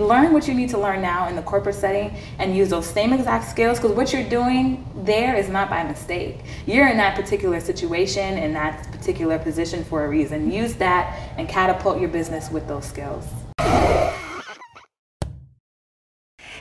[0.00, 3.12] learn what you need to learn now in the corporate setting and use those same
[3.12, 6.38] exact skills because what you're doing there is not by mistake.
[6.66, 10.50] You're in that particular situation in that particular position for a reason.
[10.50, 13.26] Use that and catapult your business with those skills.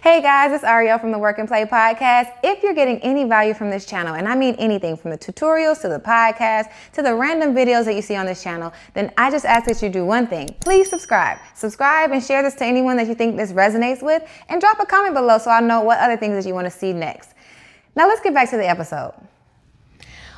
[0.02, 2.32] Hey guys, it's Arylle from the Work and Play podcast.
[2.42, 5.82] If you're getting any value from this channel, and I mean anything from the tutorials
[5.82, 9.30] to the podcast to the random videos that you see on this channel, then I
[9.30, 10.56] just ask that you do one thing.
[10.62, 11.38] Please subscribe.
[11.54, 14.86] Subscribe and share this to anyone that you think this resonates with, and drop a
[14.86, 17.34] comment below so I know what other things that you want to see next.
[17.94, 19.14] Now let's get back to the episode.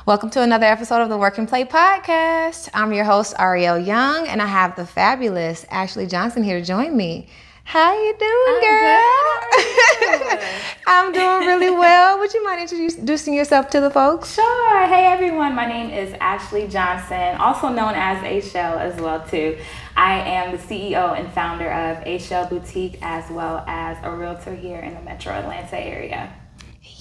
[0.06, 2.68] Welcome to another episode of the Work and Play podcast.
[2.74, 6.96] I'm your host, Arylle Young, and I have the fabulous Ashley Johnson here to join
[6.96, 7.28] me.
[7.64, 10.38] How you doing, I'm girl?
[10.86, 12.18] I'm doing really well.
[12.18, 14.34] Would you mind introducing yourself to the folks?
[14.34, 14.86] Sure.
[14.86, 19.56] Hey everyone, my name is Ashley Johnson, also known as Ayschel as well too.
[19.96, 24.80] I am the CEO and founder of Ayschel Boutique as well as a realtor here
[24.80, 26.30] in the Metro Atlanta area.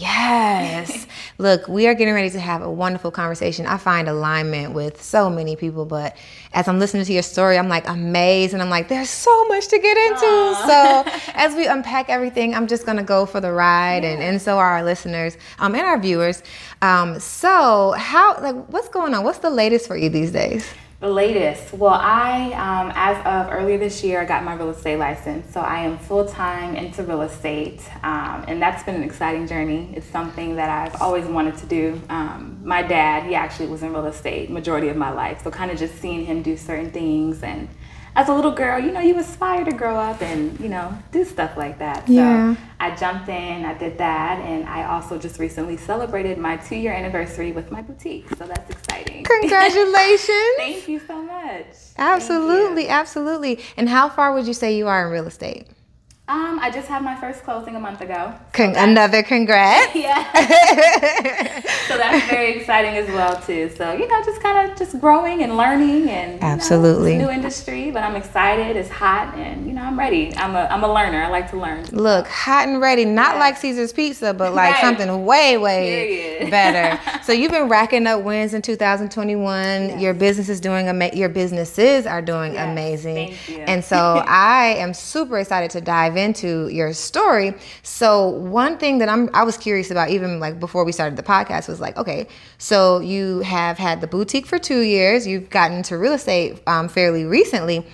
[0.01, 1.05] Yes.
[1.37, 3.67] Look, we are getting ready to have a wonderful conversation.
[3.67, 6.17] I find alignment with so many people, but
[6.53, 9.67] as I'm listening to your story, I'm like amazed and I'm like, there's so much
[9.67, 10.25] to get into.
[10.25, 10.67] Aww.
[10.67, 14.09] So as we unpack everything, I'm just gonna go for the ride yeah.
[14.09, 16.41] and, and so are our listeners um, and our viewers.
[16.81, 19.23] Um, so how like what's going on?
[19.23, 20.67] What's the latest for you these days?
[21.01, 21.73] The latest.
[21.73, 25.51] Well, I, um, as of earlier this year, I got my real estate license.
[25.51, 27.81] So I am full time into real estate.
[28.03, 29.91] Um, and that's been an exciting journey.
[29.95, 31.99] It's something that I've always wanted to do.
[32.09, 35.43] Um, my dad, he actually was in real estate majority of my life.
[35.43, 37.67] So kind of just seeing him do certain things and
[38.15, 41.23] as a little girl, you know, you aspire to grow up and, you know, do
[41.23, 42.07] stuff like that.
[42.09, 42.55] Yeah.
[42.79, 46.91] I jumped in, I did that, and I also just recently celebrated my two year
[46.91, 48.27] anniversary with my boutique.
[48.37, 49.23] So that's exciting.
[49.41, 50.57] Congratulations.
[50.57, 51.65] Thank you so much.
[51.97, 53.59] Absolutely, absolutely.
[53.77, 55.67] And how far would you say you are in real estate?
[56.31, 58.33] Um, I just had my first closing a month ago.
[58.33, 59.93] So Con- another congrats.
[59.95, 60.31] yeah.
[61.89, 63.69] so that's very exciting as well too.
[63.75, 67.91] So you know, just kind of just growing and learning and absolutely know, new industry.
[67.91, 68.77] But I'm excited.
[68.77, 70.33] It's hot and you know I'm ready.
[70.37, 71.21] I'm a I'm a learner.
[71.21, 71.83] I like to learn.
[71.91, 73.03] Look, hot and ready.
[73.03, 73.39] Not yeah.
[73.41, 74.81] like Caesar's Pizza, but like right.
[74.81, 76.97] something way way better.
[77.23, 79.89] so you've been racking up wins in 2021.
[79.89, 80.01] Yes.
[80.01, 82.71] Your business is doing ama- Your businesses are doing yes.
[82.71, 83.35] amazing.
[83.67, 87.53] And so I am super excited to dive into your story.
[87.83, 91.23] So one thing that I'm I was curious about even like before we started the
[91.23, 92.27] podcast was like, okay,
[92.57, 95.27] so you have had the boutique for two years.
[95.27, 97.85] You've gotten into real estate um, fairly recently.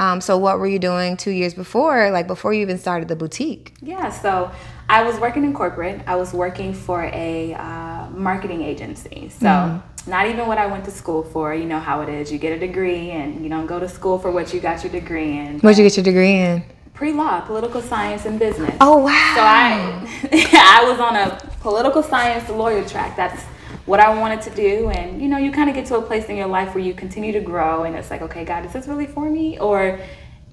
[0.00, 3.14] Um, so what were you doing two years before, like before you even started the
[3.14, 3.74] boutique?
[3.80, 4.50] Yeah, so
[4.88, 6.02] I was working in corporate.
[6.08, 9.28] I was working for a uh, marketing agency.
[9.28, 9.46] So.
[9.46, 11.54] Mm not even what I went to school for.
[11.54, 12.30] You know how it is.
[12.30, 14.92] You get a degree and you don't go to school for what you got your
[14.92, 15.60] degree in.
[15.60, 16.64] What'd you get your degree in?
[16.94, 18.74] Pre-law, political science and business.
[18.80, 19.34] Oh wow!
[19.34, 20.48] So I,
[20.82, 23.16] I was on a political science lawyer track.
[23.16, 23.42] That's
[23.84, 26.26] what I wanted to do, and you know, you kind of get to a place
[26.26, 28.86] in your life where you continue to grow, and it's like, okay, God, is this
[28.86, 30.00] really for me, or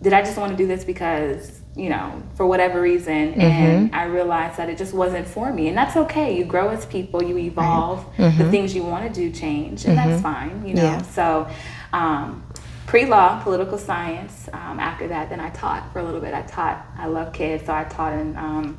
[0.02, 3.40] did I just want to do this because you know, for whatever reason, mm-hmm.
[3.40, 6.38] and I realized that it just wasn't for me, and that's okay.
[6.38, 8.04] You grow as people, you evolve.
[8.18, 8.30] Right.
[8.30, 8.44] Mm-hmm.
[8.44, 10.10] The things you want to do change, and mm-hmm.
[10.10, 10.84] that's fine, you know.
[10.84, 11.02] Yeah.
[11.04, 11.48] So.
[11.94, 12.44] Um,
[12.92, 14.50] pre-law, political science.
[14.52, 16.34] Um, after that, then I taught for a little bit.
[16.34, 16.86] I taught.
[16.98, 18.78] I love kids, so I taught in um,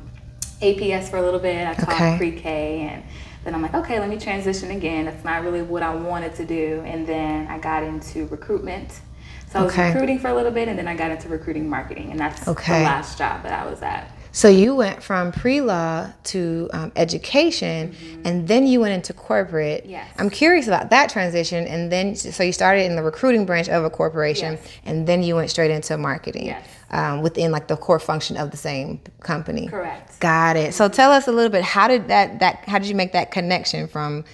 [0.61, 1.67] APS for a little bit.
[1.67, 2.17] I taught okay.
[2.17, 3.03] pre-K, and
[3.43, 5.05] then I'm like, okay, let me transition again.
[5.05, 6.83] That's not really what I wanted to do.
[6.85, 9.01] And then I got into recruitment.
[9.49, 9.87] So I was okay.
[9.91, 12.79] recruiting for a little bit, and then I got into recruiting marketing, and that's okay.
[12.79, 14.11] the last job that I was at.
[14.35, 18.21] So you went from pre-law to um, education, mm-hmm.
[18.25, 19.85] and then you went into corporate.
[19.85, 20.11] Yes.
[20.17, 23.85] I'm curious about that transition, and then so you started in the recruiting branch of
[23.85, 24.67] a corporation, yes.
[24.85, 26.47] and then you went straight into marketing.
[26.47, 26.67] Yes.
[26.89, 29.67] Um, within like the core function of the same company.
[29.67, 30.19] Correct.
[30.19, 30.73] Got it.
[30.73, 31.63] So tell us a little bit.
[31.63, 34.25] How did that that how did you make that connection from?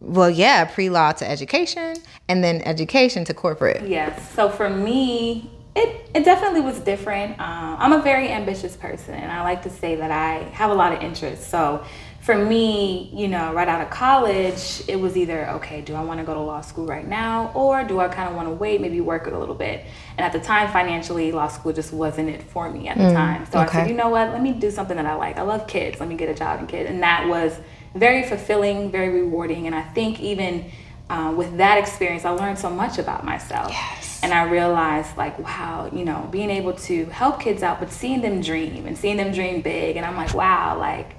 [0.00, 1.96] Well, yeah, pre-law to education,
[2.28, 3.88] and then education to corporate.
[3.88, 4.32] Yes.
[4.32, 7.32] So for me, it, it definitely was different.
[7.40, 10.74] Um, I'm a very ambitious person, and I like to say that I have a
[10.74, 11.46] lot of interests.
[11.46, 11.84] So,
[12.20, 16.20] for me, you know, right out of college, it was either okay, do I want
[16.20, 18.80] to go to law school right now, or do I kind of want to wait,
[18.80, 19.84] maybe work it a little bit?
[20.16, 23.12] And at the time, financially, law school just wasn't it for me at the mm,
[23.12, 23.44] time.
[23.46, 23.78] So okay.
[23.78, 25.36] I said, you know what, let me do something that I like.
[25.36, 26.00] I love kids.
[26.00, 27.58] Let me get a job in kids, and that was
[27.94, 30.70] very fulfilling, very rewarding, and I think even
[31.10, 33.70] uh, with that experience, I learned so much about myself.
[33.70, 34.20] Yes.
[34.22, 38.22] And I realized, like, wow, you know, being able to help kids out, but seeing
[38.22, 39.96] them dream and seeing them dream big.
[39.96, 41.14] And I'm like, wow, like,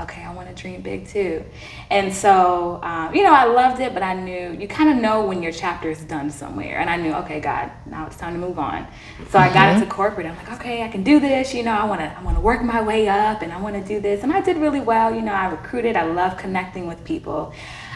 [0.00, 1.44] okay, I want to dream big too.
[1.90, 5.24] And so, um, you know, I loved it, but I knew you kind of know
[5.26, 6.78] when your chapter is done somewhere.
[6.78, 8.86] And I knew, okay, God, now it's time to move on.
[9.30, 10.26] So I got into corporate.
[10.26, 11.54] I'm like, okay, I can do this.
[11.54, 13.76] You know, I want to, I want to work my way up, and I want
[13.76, 14.22] to do this.
[14.22, 15.14] And I did really well.
[15.14, 15.96] You know, I recruited.
[15.96, 17.52] I love connecting with people.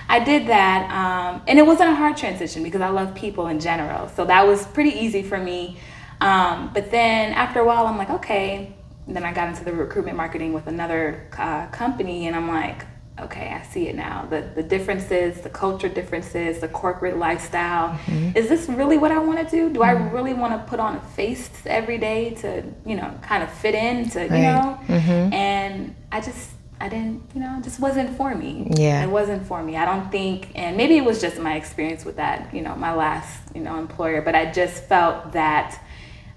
[0.09, 3.61] I did that, um, and it wasn't a hard transition because I love people in
[3.61, 4.09] general.
[4.09, 5.79] So that was pretty easy for me.
[6.21, 8.75] Um, but then after a while, I'm like, okay,
[9.07, 12.85] then I got into the recruitment marketing with another uh, company, and I'm like,
[13.21, 14.27] okay, I see it now.
[14.31, 17.91] The the differences, the culture differences, the corporate lifestyle.
[17.91, 18.37] Mm-hmm.
[18.37, 19.73] Is this really what I want to do?
[19.73, 20.07] Do mm-hmm.
[20.07, 23.51] I really want to put on a face every day to, you know, kind of
[23.51, 24.31] fit in to, right.
[24.31, 24.81] you know?
[24.87, 25.33] Mm-hmm.
[25.33, 28.71] And I just I didn't, you know, it just wasn't for me.
[28.77, 29.03] Yeah.
[29.03, 29.77] It wasn't for me.
[29.77, 32.95] I don't think and maybe it was just my experience with that, you know, my
[32.95, 35.83] last, you know, employer, but I just felt that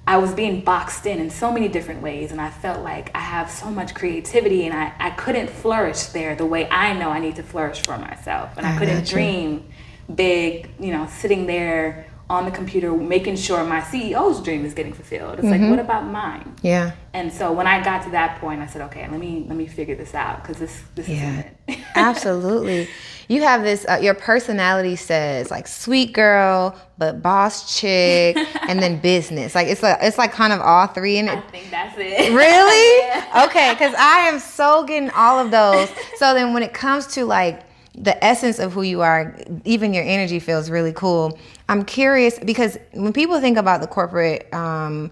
[0.08, 3.20] I was being boxed in in so many different ways, and I felt like I
[3.20, 7.20] have so much creativity, and I, I couldn't flourish there the way I know I
[7.20, 8.58] need to flourish for myself.
[8.58, 9.70] And I, I couldn't dream
[10.14, 14.94] big, you know, sitting there on the computer making sure my CEO's dream is getting
[14.94, 15.34] fulfilled.
[15.34, 15.64] It's mm-hmm.
[15.64, 16.56] like, what about mine?
[16.62, 16.94] Yeah.
[17.14, 19.68] And so when I got to that point, I said, okay, let me let me
[19.68, 21.40] figure this out because this this yeah.
[21.40, 21.80] is it.
[21.96, 22.88] Absolutely.
[23.28, 23.86] You have this.
[23.88, 29.54] Uh, your personality says like sweet girl, but boss chick, and then business.
[29.54, 31.38] Like it's like it's like kind of all three in it.
[31.38, 32.32] I think that's it.
[32.34, 33.08] Really?
[33.08, 33.46] yeah.
[33.46, 35.90] Okay, because I am so getting all of those.
[36.16, 37.64] So then when it comes to like
[37.94, 41.38] the essence of who you are, even your energy feels really cool.
[41.68, 45.12] I'm curious because when people think about the corporate, um,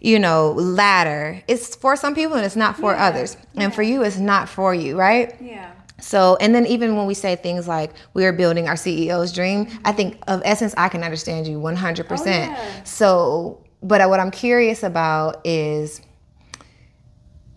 [0.00, 3.06] you know, ladder, it's for some people and it's not for yeah.
[3.06, 3.36] others.
[3.54, 3.70] And yeah.
[3.70, 5.34] for you, it's not for you, right?
[5.40, 5.72] Yeah.
[6.00, 9.68] So, and then even when we say things like we are building our CEO's dream,
[9.84, 12.10] I think of essence, I can understand you 100%.
[12.10, 12.82] Oh, yeah.
[12.82, 16.00] So, but what I'm curious about is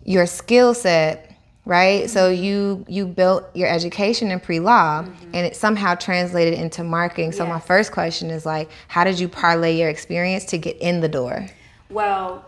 [0.04, 1.25] your skill set
[1.66, 2.08] right mm-hmm.
[2.08, 5.30] so you you built your education in pre-law mm-hmm.
[5.34, 7.52] and it somehow translated into marketing so yes.
[7.52, 11.08] my first question is like how did you parlay your experience to get in the
[11.08, 11.46] door
[11.90, 12.44] well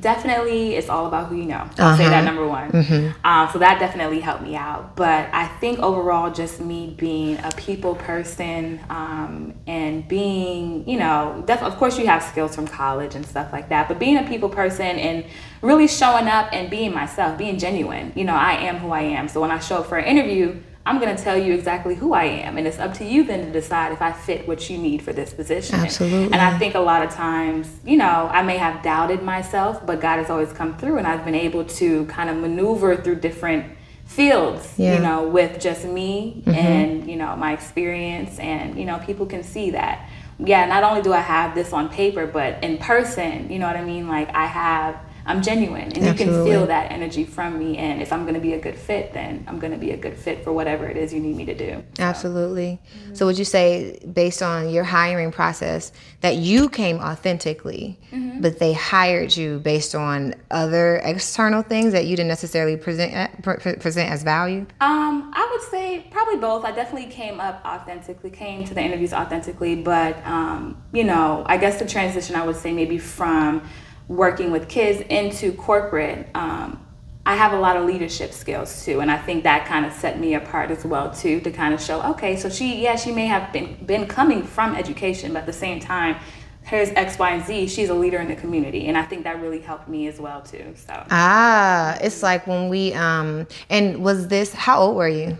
[0.00, 1.96] definitely it's all about who you know i'll uh-huh.
[1.96, 2.24] say that uh-huh.
[2.24, 3.26] number one mm-hmm.
[3.26, 7.50] um, so that definitely helped me out but i think overall just me being a
[7.52, 13.14] people person um, and being you know def- of course you have skills from college
[13.14, 15.24] and stuff like that but being a people person and
[15.62, 19.26] really showing up and being myself being genuine you know i am who i am
[19.26, 20.54] so when i show up for an interview
[20.88, 22.56] I'm going to tell you exactly who I am.
[22.56, 25.12] And it's up to you then to decide if I fit what you need for
[25.12, 25.76] this position.
[25.80, 26.32] Absolutely.
[26.32, 30.00] And I think a lot of times, you know, I may have doubted myself, but
[30.00, 33.76] God has always come through and I've been able to kind of maneuver through different
[34.06, 34.94] fields, yeah.
[34.94, 36.54] you know, with just me mm-hmm.
[36.54, 38.38] and, you know, my experience.
[38.38, 40.08] And, you know, people can see that.
[40.38, 43.76] Yeah, not only do I have this on paper, but in person, you know what
[43.76, 44.08] I mean?
[44.08, 44.98] Like I have
[45.28, 46.24] I'm genuine and Absolutely.
[46.24, 47.76] you can feel that energy from me.
[47.76, 49.96] And if I'm going to be a good fit, then I'm going to be a
[49.96, 51.84] good fit for whatever it is you need me to do.
[51.98, 52.02] So.
[52.02, 52.80] Absolutely.
[53.02, 53.14] Mm-hmm.
[53.14, 55.92] So, would you say, based on your hiring process,
[56.22, 58.40] that you came authentically, mm-hmm.
[58.40, 64.10] but they hired you based on other external things that you didn't necessarily present present
[64.10, 64.66] as value?
[64.80, 66.64] Um, I would say probably both.
[66.64, 71.58] I definitely came up authentically, came to the interviews authentically, but um, you know, I
[71.58, 73.62] guess the transition I would say maybe from
[74.08, 76.84] working with kids into corporate, um,
[77.26, 80.18] I have a lot of leadership skills too, and I think that kind of set
[80.18, 83.26] me apart as well too to kind of show, okay, so she, yeah, she may
[83.26, 86.16] have been been coming from education, but at the same time,
[86.62, 87.68] here's X, Y, and Z.
[87.68, 90.40] She's a leader in the community, and I think that really helped me as well
[90.40, 90.72] too.
[90.74, 94.54] So ah, it's like when we um, and was this?
[94.54, 95.36] How old were you?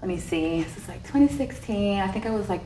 [0.00, 0.62] Let me see.
[0.62, 2.00] This is like 2016.
[2.00, 2.62] I think I was like.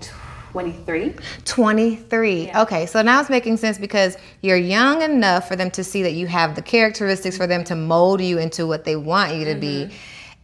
[0.52, 1.14] 23.
[1.46, 2.46] 23.
[2.46, 2.62] Yeah.
[2.62, 6.12] Okay, so now it's making sense because you're young enough for them to see that
[6.12, 9.52] you have the characteristics for them to mold you into what they want you to
[9.52, 9.88] mm-hmm.
[9.88, 9.94] be.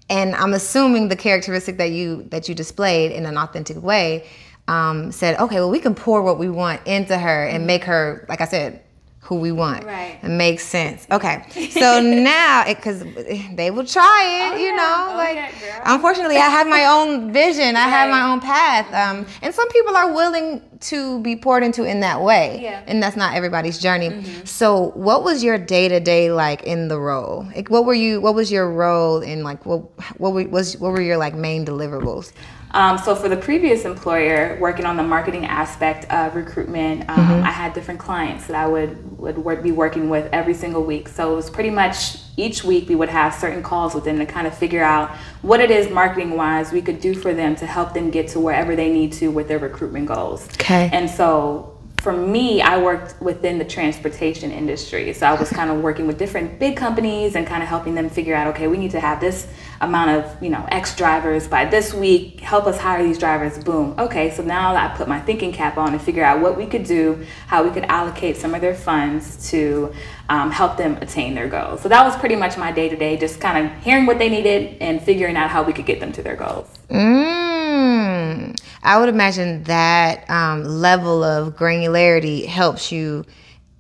[0.09, 4.27] And I'm assuming the characteristic that you that you displayed in an authentic way
[4.67, 7.67] um, said, okay, well, we can pour what we want into her and mm-hmm.
[7.67, 8.83] make her, like I said,
[9.29, 9.85] who we want.
[9.85, 10.19] Right.
[10.23, 11.07] It makes sense.
[11.11, 11.45] Okay.
[11.71, 13.05] So now, because
[13.53, 17.31] they will try it, oh, you know, oh, like, yeah, unfortunately, I have my own
[17.31, 17.77] vision.
[17.77, 17.91] I right.
[17.91, 18.87] have my own path.
[18.95, 22.59] Um, and some people are willing to be poured into in that way.
[22.63, 22.83] Yeah.
[22.87, 24.09] And that's not everybody's journey.
[24.09, 24.47] Mm-hmm.
[24.47, 27.47] So what was your day to day like in the role?
[27.55, 29.81] Like, what were you, what was your role in like, what,
[30.19, 32.33] what was, what were your like main deliverables?
[32.73, 37.45] Um, so for the previous employer, working on the marketing aspect of recruitment, um, mm-hmm.
[37.45, 41.09] I had different clients that I would would work, be working with every single week.
[41.09, 44.27] So it was pretty much each week we would have certain calls with them to
[44.27, 45.11] kind of figure out
[45.43, 48.41] what it is marketing wise we could do for them to help them get to
[48.41, 50.49] wherever they need to with their recruitment goals.
[50.55, 50.89] Okay.
[50.93, 55.13] And so for me, I worked within the transportation industry.
[55.13, 58.09] So I was kind of working with different big companies and kind of helping them
[58.09, 59.49] figure out, okay, we need to have this
[59.81, 62.41] amount of, you know, X drivers by this week.
[62.41, 63.63] Help us hire these drivers.
[63.63, 63.95] Boom.
[63.99, 66.85] Okay, so now I put my thinking cap on and figure out what we could
[66.85, 69.93] do, how we could allocate some of their funds to
[70.29, 71.81] um, help them attain their goals.
[71.81, 74.29] So that was pretty much my day to day, just kind of hearing what they
[74.29, 76.69] needed and figuring out how we could get them to their goals.
[76.91, 78.59] Mm.
[78.83, 83.25] I would imagine that um, level of granularity helps you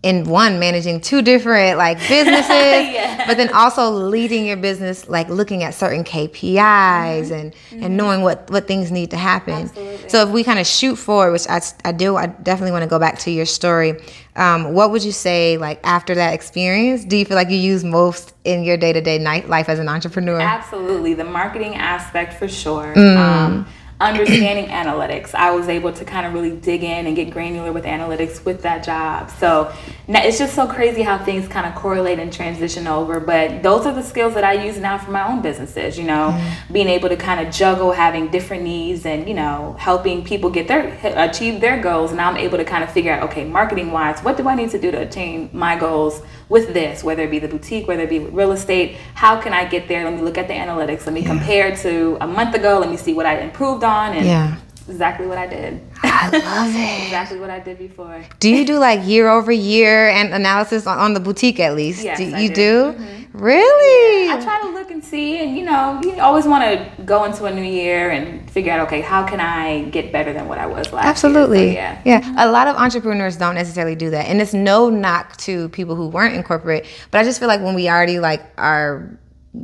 [0.04, 3.26] in one managing two different like businesses yeah.
[3.26, 7.34] but then also leading your business like looking at certain kpis mm-hmm.
[7.34, 7.82] and mm-hmm.
[7.82, 10.08] and knowing what what things need to happen Absolutely.
[10.08, 12.88] so if we kind of shoot forward which I, I do i definitely want to
[12.88, 14.00] go back to your story
[14.36, 17.82] um, what would you say like after that experience do you feel like you use
[17.82, 22.94] most in your day-to-day night life as an entrepreneur absolutely the marketing aspect for sure
[22.94, 23.16] mm.
[23.16, 23.66] um,
[24.00, 25.34] understanding analytics.
[25.34, 28.62] I was able to kind of really dig in and get granular with analytics with
[28.62, 29.30] that job.
[29.30, 29.72] So
[30.08, 33.20] it's just so crazy how things kind of correlate and transition over.
[33.20, 36.30] But those are the skills that I use now for my own businesses, you know,
[36.32, 36.72] mm.
[36.72, 40.68] being able to kind of juggle having different needs and, you know, helping people get
[40.68, 42.12] their, achieve their goals.
[42.12, 44.70] And I'm able to kind of figure out, okay, marketing wise, what do I need
[44.70, 48.10] to do to attain my goals with this, whether it be the boutique, whether it
[48.10, 50.04] be real estate, how can I get there?
[50.04, 51.06] Let me look at the analytics.
[51.06, 51.28] Let me yeah.
[51.28, 52.78] compare to a month ago.
[52.78, 54.16] Let me see what I improved on.
[54.16, 54.56] And yeah.
[54.88, 55.80] Exactly what I did.
[56.02, 57.04] I love it.
[57.04, 58.24] exactly what I did before.
[58.40, 62.04] Do you do like year over year and analysis on, on the boutique at least?
[62.04, 62.54] Yes, do, you do.
[62.54, 62.98] do?
[62.98, 63.38] Mm-hmm.
[63.38, 64.26] Really?
[64.26, 67.24] Yeah, I try to look and see, and you know, you always want to go
[67.24, 70.58] into a new year and figure out, okay, how can I get better than what
[70.58, 71.72] I was last Absolutely.
[71.72, 71.80] year?
[71.82, 72.12] Absolutely.
[72.12, 72.34] So, yeah.
[72.34, 72.46] Yeah.
[72.46, 76.08] A lot of entrepreneurs don't necessarily do that, and it's no knock to people who
[76.08, 79.08] weren't in corporate, but I just feel like when we already like are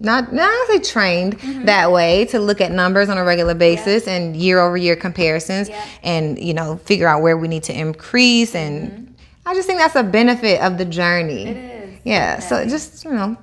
[0.01, 1.65] not not say trained mm-hmm.
[1.65, 4.15] that way to look at numbers on a regular basis yeah.
[4.15, 5.85] and year over year comparisons yeah.
[6.03, 9.05] and you know figure out where we need to increase and mm-hmm.
[9.47, 11.45] I just think that's a benefit of the journey.
[11.45, 12.01] It is.
[12.05, 12.39] Yeah.
[12.39, 13.37] So just you know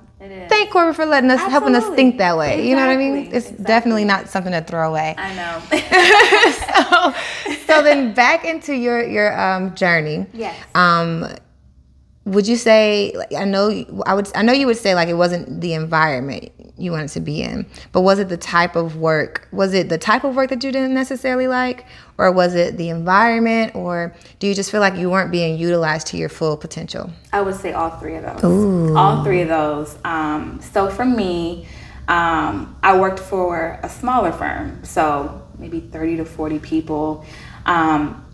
[0.48, 1.72] Thank corporate for letting us Absolutely.
[1.72, 2.54] helping us think that way.
[2.54, 2.70] Exactly.
[2.70, 3.16] You know what I mean?
[3.26, 3.64] It's exactly.
[3.64, 5.16] definitely not something to throw away.
[5.18, 5.58] I know.
[7.56, 10.26] so, so then back into your your um, journey.
[10.32, 10.56] Yes.
[10.76, 11.26] Um,
[12.24, 15.14] would you say like i know i would i know you would say like it
[15.14, 19.48] wasn't the environment you wanted to be in but was it the type of work
[19.52, 21.84] was it the type of work that you didn't necessarily like
[22.18, 26.06] or was it the environment or do you just feel like you weren't being utilized
[26.06, 27.10] to your full potential?
[27.32, 28.44] I would say all three of those.
[28.44, 28.96] Ooh.
[28.96, 29.96] all three of those.
[30.04, 31.66] Um, so for me
[32.08, 37.24] um, i worked for a smaller firm so maybe 30 to 40 people.
[37.64, 38.26] Um,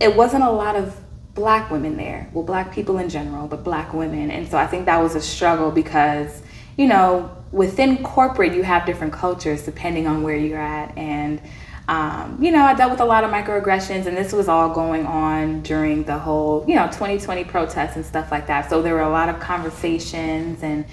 [0.00, 0.98] it wasn't a lot of
[1.34, 2.28] black women there.
[2.32, 4.30] Well, black people in general, but black women.
[4.30, 6.42] And so I think that was a struggle because,
[6.76, 10.96] you know, within corporate, you have different cultures depending on where you're at.
[10.96, 11.40] And,
[11.88, 15.06] um, you know, I dealt with a lot of microaggressions, and this was all going
[15.06, 18.70] on during the whole, you know, 2020 protests and stuff like that.
[18.70, 20.84] So there were a lot of conversations and,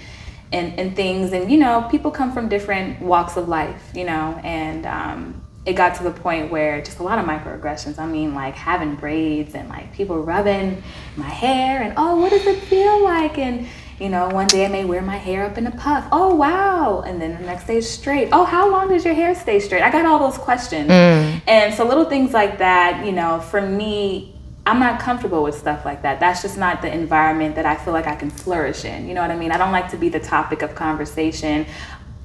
[0.52, 1.32] and, and things.
[1.32, 5.74] And, you know, people come from different walks of life, you know, and, um, it
[5.74, 7.98] got to the point where just a lot of microaggressions.
[7.98, 10.82] I mean, like having braids and like people rubbing
[11.14, 13.36] my hair and oh, what does it feel like?
[13.36, 13.68] And
[14.00, 16.08] you know, one day I may wear my hair up in a puff.
[16.10, 17.02] Oh wow!
[17.02, 18.30] And then the next day straight.
[18.32, 19.82] Oh, how long does your hair stay straight?
[19.82, 20.88] I got all those questions.
[20.88, 21.42] Mm.
[21.46, 24.34] And so little things like that, you know, for me,
[24.64, 26.20] I'm not comfortable with stuff like that.
[26.20, 29.08] That's just not the environment that I feel like I can flourish in.
[29.08, 29.50] You know what I mean?
[29.50, 31.66] I don't like to be the topic of conversation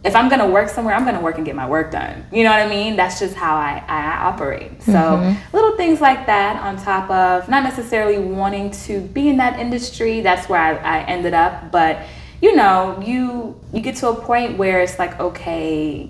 [0.04, 2.26] if I'm gonna work somewhere, I'm gonna work and get my work done.
[2.32, 2.96] You know what I mean?
[2.96, 4.84] That's just how I, I operate.
[4.84, 5.56] So mm-hmm.
[5.56, 10.20] little things like that on top of not necessarily wanting to be in that industry.
[10.22, 11.72] That's where I, I ended up.
[11.72, 12.06] But
[12.42, 16.10] you know, you you get to a point where it's like, okay,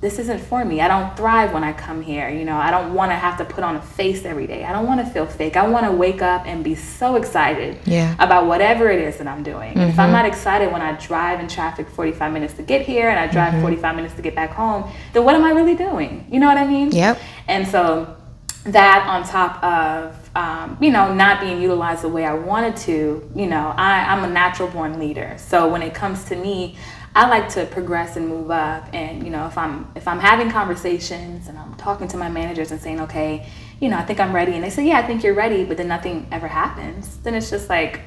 [0.00, 0.80] this isn't for me.
[0.80, 2.30] I don't thrive when I come here.
[2.30, 4.64] You know, I don't want to have to put on a face every day.
[4.64, 5.56] I don't want to feel fake.
[5.58, 8.14] I want to wake up and be so excited yeah.
[8.18, 9.72] about whatever it is that I'm doing.
[9.72, 9.80] Mm-hmm.
[9.80, 10.12] If I'm mm-hmm.
[10.12, 13.52] not excited when I drive in traffic 45 minutes to get here and I drive
[13.52, 13.62] mm-hmm.
[13.62, 16.26] 45 minutes to get back home, then what am I really doing?
[16.30, 16.92] You know what I mean?
[16.92, 17.20] Yep.
[17.46, 18.16] And so
[18.64, 23.30] that on top of um, you know not being utilized the way I wanted to,
[23.34, 25.34] you know, I, I'm a natural born leader.
[25.38, 26.76] So when it comes to me,
[27.20, 28.88] I like to progress and move up.
[28.94, 32.70] And you know, if I'm if I'm having conversations and I'm talking to my managers
[32.70, 33.46] and saying, okay,
[33.78, 35.76] you know, I think I'm ready, and they say, yeah, I think you're ready, but
[35.76, 37.18] then nothing ever happens.
[37.18, 38.00] Then it's just like,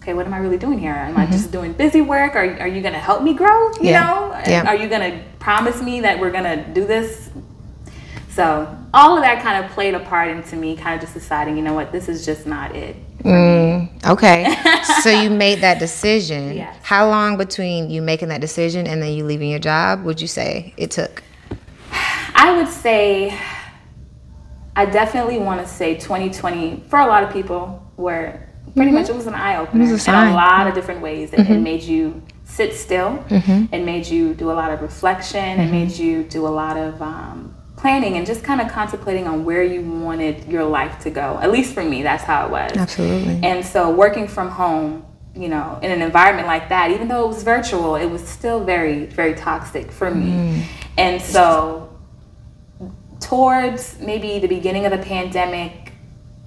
[0.00, 0.92] okay, what am I really doing here?
[0.92, 1.20] Am mm-hmm.
[1.20, 2.34] I just doing busy work?
[2.34, 3.70] Are are you gonna help me grow?
[3.76, 4.04] You yeah.
[4.04, 4.68] know, yeah.
[4.68, 7.30] are you gonna promise me that we're gonna do this?
[8.28, 11.56] So all of that kind of played a part into me kind of just deciding,
[11.56, 12.96] you know what, this is just not it.
[13.24, 14.54] Mm, okay.
[15.02, 16.54] so you made that decision.
[16.54, 16.76] Yes.
[16.82, 20.26] How long between you making that decision and then you leaving your job would you
[20.28, 21.22] say it took?
[22.34, 23.38] I would say
[24.76, 29.14] I definitely want to say 2020 for a lot of people where pretty much it
[29.14, 29.90] was an eye opener Mm-hmm.
[29.90, 30.26] It was a in sign.
[30.26, 30.32] Mm-hmm.
[30.32, 31.32] a lot of different ways.
[31.32, 33.24] It, it made you sit still.
[33.28, 33.72] Mhm.
[33.72, 35.40] It made you do a lot of reflection.
[35.58, 35.60] Mm-hmm.
[35.60, 37.53] It made you do a lot of um,
[37.84, 41.38] planning and just kind of contemplating on where you wanted your life to go.
[41.42, 42.72] At least for me, that's how it was.
[42.78, 43.38] Absolutely.
[43.42, 45.04] And so working from home,
[45.36, 48.64] you know, in an environment like that, even though it was virtual, it was still
[48.64, 50.30] very, very toxic for me.
[50.30, 50.62] Mm.
[50.96, 51.94] And so
[53.20, 55.92] towards maybe the beginning of the pandemic,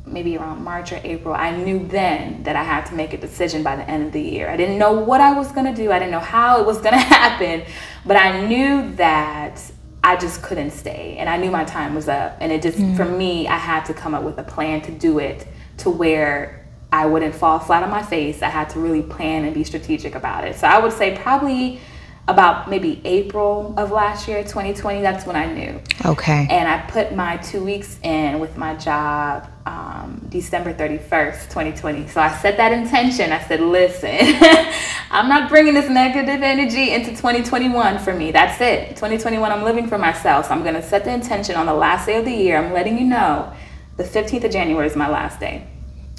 [0.07, 3.61] maybe around March or April, I knew then that I had to make a decision
[3.61, 4.49] by the end of the year.
[4.49, 5.91] I didn't know what I was going to do.
[5.91, 7.63] I didn't know how it was going to happen,
[8.07, 9.61] but I knew that
[10.03, 12.37] I just couldn't stay and I knew my time was up.
[12.39, 15.19] And it just, for me, I had to come up with a plan to do
[15.19, 18.41] it to where I wouldn't fall flat on my face.
[18.41, 20.55] I had to really plan and be strategic about it.
[20.55, 21.81] So I would say probably
[22.27, 25.79] about maybe April of last year, 2020, that's when I knew.
[26.05, 26.47] Okay.
[26.49, 32.07] And I put my two weeks in with my job um, December 31st, 2020.
[32.07, 33.31] So I set that intention.
[33.31, 34.09] I said, listen,
[35.09, 38.31] I'm not bringing this negative energy into 2021 for me.
[38.31, 38.89] That's it.
[38.89, 40.47] 2021, I'm living for myself.
[40.47, 42.57] So I'm going to set the intention on the last day of the year.
[42.57, 43.53] I'm letting you know
[43.95, 45.65] the 15th of January is my last day.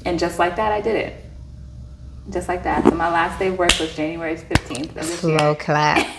[0.05, 1.25] And just like that, I did it.
[2.31, 2.83] Just like that.
[2.83, 5.37] So my last day of work was January 15th of this year.
[5.39, 6.07] Slow clap.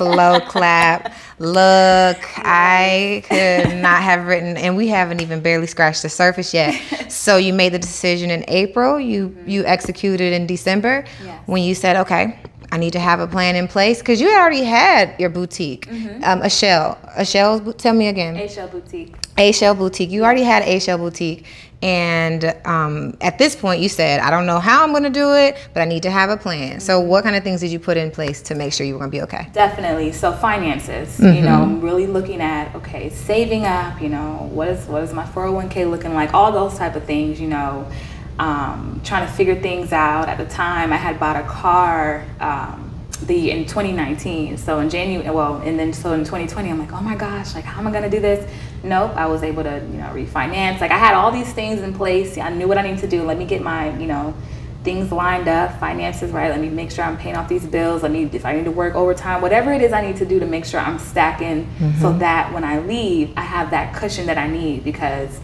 [0.00, 1.12] Slow clap.
[1.38, 6.80] Look, I could not have written, and we haven't even barely scratched the surface yet.
[7.10, 8.98] So you made the decision in April.
[9.00, 11.42] You you executed in December Yes.
[11.46, 12.38] when you said, okay.
[12.72, 15.88] I need to have a plan in place because you already had your boutique,
[16.22, 17.58] um, Ayschel, a shell.
[17.72, 18.36] Tell me again.
[18.36, 19.12] A Shell Boutique.
[19.36, 20.08] Ayschel Boutique.
[20.12, 21.44] You already had Ayschel Boutique.
[21.82, 25.34] And um, at this point, you said, I don't know how I'm going to do
[25.34, 26.78] it, but I need to have a plan.
[26.80, 28.98] So, what kind of things did you put in place to make sure you were
[28.98, 29.48] going to be okay?
[29.52, 30.12] Definitely.
[30.12, 34.00] So finances, you know, I'm really looking at okay, saving up.
[34.02, 36.34] You know, what is what is my 401k looking like?
[36.34, 37.40] All those type of things.
[37.40, 37.90] You know,
[38.38, 40.28] um, trying to figure things out.
[40.28, 42.24] At the time, I had bought a car.
[42.40, 42.89] Um,
[43.26, 47.00] the in 2019 so in january well and then so in 2020 i'm like oh
[47.00, 48.50] my gosh like how am i going to do this
[48.82, 51.92] nope i was able to you know refinance like i had all these things in
[51.92, 54.34] place i knew what i needed to do let me get my you know
[54.82, 56.50] things lined up, finances right.
[56.50, 58.02] Let me make sure I'm paying off these bills.
[58.02, 60.40] Let me, if I need to work overtime, whatever it is I need to do
[60.40, 62.18] to make sure I'm stacking so mm-hmm.
[62.20, 65.38] that when I leave, I have that cushion that I need because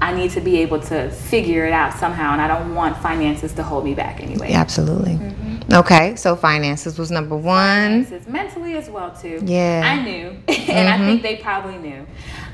[0.00, 2.32] I need to be able to figure it out somehow.
[2.32, 4.52] And I don't want finances to hold me back anyway.
[4.52, 5.12] Absolutely.
[5.12, 5.51] Mm-hmm.
[5.72, 8.04] Okay, so finances was number one.
[8.04, 9.40] Finances, mentally as well too.
[9.42, 9.82] Yeah.
[9.82, 10.36] I knew,
[10.68, 12.06] and I think they probably knew.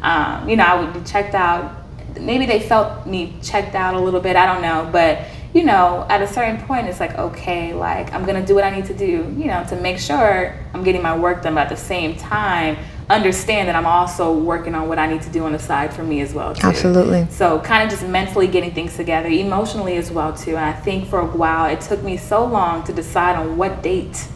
[0.02, 1.84] Um, you know, I would be checked out.
[2.20, 4.36] Maybe they felt me checked out a little bit.
[4.36, 8.24] I don't know, but you know, at a certain point, it's like okay, like I'm
[8.24, 9.34] gonna do what I need to do.
[9.36, 12.76] You know, to make sure I'm getting my work done, but at the same time,
[13.10, 16.02] understand that I'm also working on what I need to do on the side for
[16.02, 16.54] me as well.
[16.54, 16.66] Too.
[16.66, 17.26] Absolutely.
[17.30, 20.56] So kind of just mentally getting things together, emotionally as well too.
[20.56, 23.82] And I think for a while it took me so long to decide on what
[23.82, 24.28] date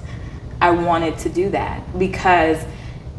[0.60, 2.64] I wanted to do that because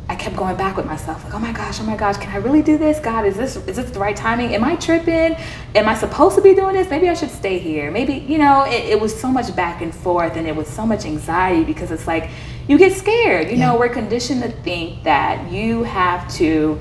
[0.10, 2.38] I kept going back with myself like, oh my gosh, oh my gosh, can I
[2.38, 3.00] really do this?
[3.00, 4.54] God, is this is this the right timing?
[4.54, 5.38] Am I tripping?
[5.76, 6.90] Am I supposed to be doing this?
[6.90, 7.90] Maybe I should stay here.
[7.90, 10.86] Maybe you know, it, it was so much back and forth, and it was so
[10.86, 12.30] much anxiety because it's like
[12.68, 13.50] you get scared.
[13.50, 16.80] You know, we're conditioned to think that you have to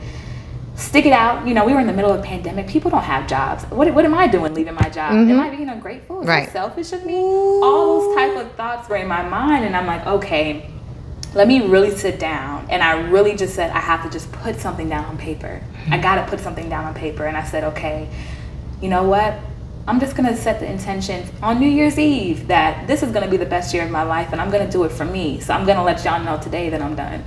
[0.74, 1.46] stick it out.
[1.46, 2.66] You know, we were in the middle of a pandemic.
[2.66, 3.64] People don't have jobs.
[3.64, 5.12] What, what am I doing leaving my job?
[5.12, 5.40] Am mm-hmm.
[5.40, 6.22] I being ungrateful?
[6.22, 6.48] Is Right.
[6.48, 7.16] it selfish of me?
[7.16, 10.70] All those type of thoughts were in my mind, and I'm like, okay,
[11.34, 12.66] let me really sit down.
[12.70, 15.62] And I really just said, I have to just put something down on paper.
[15.86, 16.02] I mm-hmm.
[16.02, 17.24] got to put something down on paper.
[17.26, 18.08] And I said, okay,
[18.80, 19.38] you know what?
[19.86, 23.24] I'm just going to set the intention on New Year's Eve that this is going
[23.24, 25.04] to be the best year of my life and I'm going to do it for
[25.04, 25.40] me.
[25.40, 27.24] So I'm going to let y'all know today that I'm done.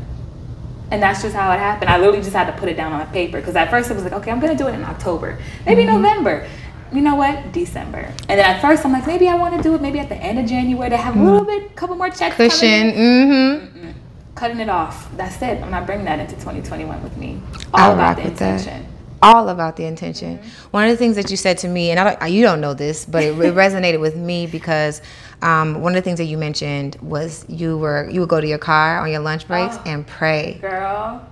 [0.92, 1.90] And that's just how it happened.
[1.90, 4.04] I literally just had to put it down on paper because at first it was
[4.04, 6.48] like, okay, I'm going to do it in October, maybe November.
[6.94, 7.52] You know what?
[7.52, 8.14] December.
[8.30, 10.16] And then at first I'm like, maybe I want to do it maybe at the
[10.16, 12.36] end of January to have a little bit, couple more checks.
[12.38, 12.92] Cushion.
[12.92, 13.92] Mm-hmm.
[14.36, 15.10] cutting it off.
[15.18, 15.62] That's it.
[15.62, 17.42] I'm not bringing that into 2021 with me.
[17.74, 18.95] All about rock the with that.
[19.26, 20.38] All about the intention.
[20.38, 20.70] Mm-hmm.
[20.72, 22.74] One of the things that you said to me, and I don't, you don't know
[22.74, 25.02] this, but it, it resonated with me because
[25.42, 28.48] um, one of the things that you mentioned was you were you would go to
[28.48, 29.84] your car on your lunch breaks oh.
[29.86, 30.60] and pray.
[30.62, 31.28] Girl.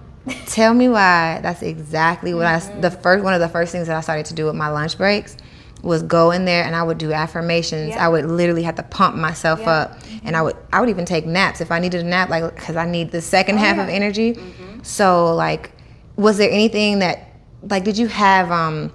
[0.48, 1.40] Tell me why.
[1.42, 2.60] That's exactly what I.
[2.60, 3.02] The mm-hmm.
[3.02, 5.38] first one of the first things that I started to do with my lunch breaks
[5.82, 7.90] was go in there and I would do affirmations.
[7.90, 8.06] Yeah.
[8.06, 9.72] I would literally have to pump myself Yeah.
[9.72, 12.56] up, and I would I would even take naps if I needed a nap, like
[12.56, 13.96] because I need the second oh, half of yeah.
[13.96, 14.34] energy.
[14.34, 14.84] Mm-hmm.
[14.84, 15.72] So like,
[16.16, 17.33] was there anything that
[17.70, 18.92] like did you have um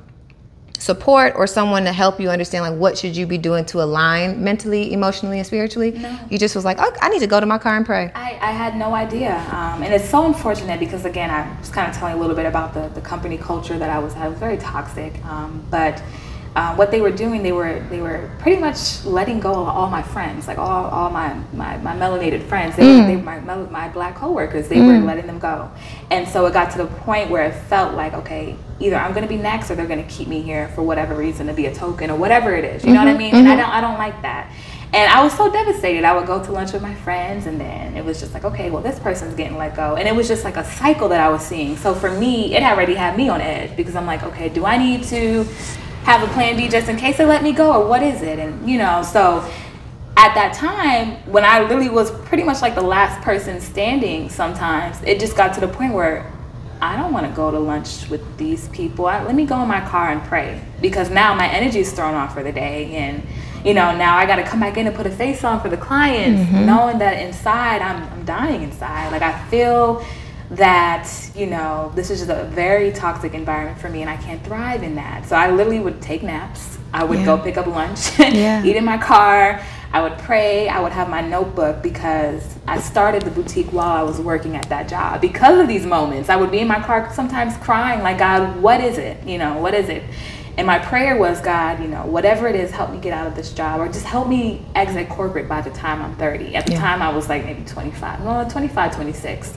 [0.78, 4.42] support or someone to help you understand like what should you be doing to align
[4.42, 5.90] mentally, emotionally, and spiritually?
[5.90, 6.18] No.
[6.30, 8.10] You just was like, oh, I need to go to my car and pray.
[8.14, 9.36] I, I had no idea.
[9.50, 12.46] Um, and it's so unfortunate because, again, I was kind of telling a little bit
[12.46, 14.26] about the, the company culture that I was at.
[14.26, 15.22] It was very toxic.
[15.24, 16.02] Um, but
[16.56, 19.88] uh, what they were doing, they were they were pretty much letting go of all
[19.88, 22.76] my friends, like all, all my, my, my melanated friends.
[22.76, 24.68] They were, they were my, my, my black coworkers.
[24.68, 25.04] They were mm.
[25.04, 25.70] letting them go.
[26.10, 29.22] And so it got to the point where it felt like, okay, either I'm going
[29.22, 31.66] to be next or they're going to keep me here for whatever reason to be
[31.66, 32.84] a token or whatever it is.
[32.84, 33.34] You know what I mm-hmm, mean?
[33.34, 33.60] And I mm-hmm.
[33.60, 34.52] don't I don't like that.
[34.92, 36.04] And I was so devastated.
[36.04, 38.70] I would go to lunch with my friends, and then it was just like, okay,
[38.70, 39.96] well, this person's getting let go.
[39.96, 41.76] And it was just like a cycle that I was seeing.
[41.76, 44.78] So for me, it already had me on edge because I'm like, okay, do I
[44.78, 45.46] need to
[46.04, 48.38] have a plan B just in case they let me go, or what is it?
[48.38, 49.48] And, you know, so
[50.16, 55.00] at that time, when I really was pretty much like the last person standing sometimes,
[55.02, 56.32] it just got to the point where
[56.80, 59.06] I don't want to go to lunch with these people.
[59.06, 62.14] I, let me go in my car and pray because now my energy is thrown
[62.14, 62.94] off for the day.
[62.96, 63.26] And,
[63.64, 65.68] you know, now I got to come back in and put a face on for
[65.68, 66.66] the clients, mm-hmm.
[66.66, 69.10] knowing that inside I'm, I'm dying inside.
[69.10, 70.04] Like I feel
[70.50, 74.42] that, you know, this is just a very toxic environment for me and I can't
[74.44, 75.26] thrive in that.
[75.26, 76.78] So I literally would take naps.
[76.92, 77.24] I would Yeah.
[77.26, 78.64] go pick up lunch, Yeah.
[78.64, 79.60] eat in my car.
[79.92, 80.68] I would pray.
[80.68, 84.68] I would have my notebook because I started the boutique while I was working at
[84.68, 85.20] that job.
[85.22, 88.80] Because of these moments, I would be in my car sometimes crying, like, God, what
[88.82, 89.22] is it?
[89.26, 90.02] You know, what is it?
[90.58, 93.36] And my prayer was, God, you know, whatever it is, help me get out of
[93.36, 96.56] this job or just help me exit corporate by the time I'm 30.
[96.56, 96.80] At the Yeah.
[96.80, 99.54] time, I was like maybe 25, well, 25, 26.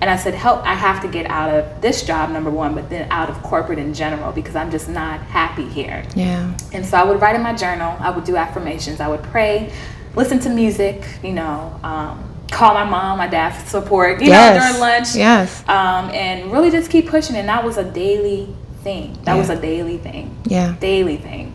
[0.00, 2.90] And I said, help, I have to get out of this job, number one, but
[2.90, 6.02] then out of corporate in general because I'm just not happy here.
[6.16, 6.50] Yeah.
[6.72, 9.72] And so I would write in my journal, I would do affirmations, I would pray,
[10.16, 14.58] listen to music, you know, um, call my mom, my dad for support, you know,
[14.58, 15.14] during lunch.
[15.14, 15.62] Yes.
[15.68, 17.36] Um, and really just keep pushing.
[17.36, 19.16] And that was a daily thing.
[19.24, 19.38] That Yeah.
[19.38, 20.34] was a daily thing.
[20.44, 20.74] Yeah.
[20.80, 21.52] Daily thing.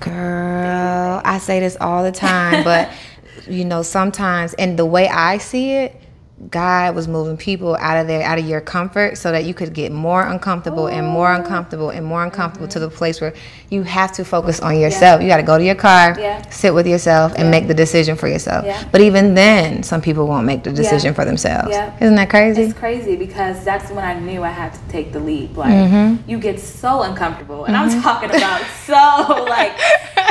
[0.00, 2.90] Girl, I say this all the time, but
[3.48, 6.00] you know, sometimes, and the way I see it,
[6.48, 9.74] God was moving people out of there, out of your comfort, so that you could
[9.74, 11.36] get more uncomfortable and more oh.
[11.36, 12.88] uncomfortable and more uncomfortable to mm-hmm.
[12.88, 13.34] the place where
[13.70, 15.22] you have to focus on yourself.
[15.22, 16.42] You got to go to your car, Yeah.
[16.50, 18.64] sit with yourself, and make the decision for yourself.
[18.66, 18.82] Yeah.
[18.90, 21.70] But even then, some people won't make the decision for themselves.
[21.70, 21.94] Yeah.
[22.00, 22.62] Isn't that crazy?
[22.62, 25.56] It's crazy because that's when I knew I had to take the leap.
[25.56, 26.28] Like Mm-hmm.
[26.28, 29.72] you get so uncomfortable, and I'm talking about so like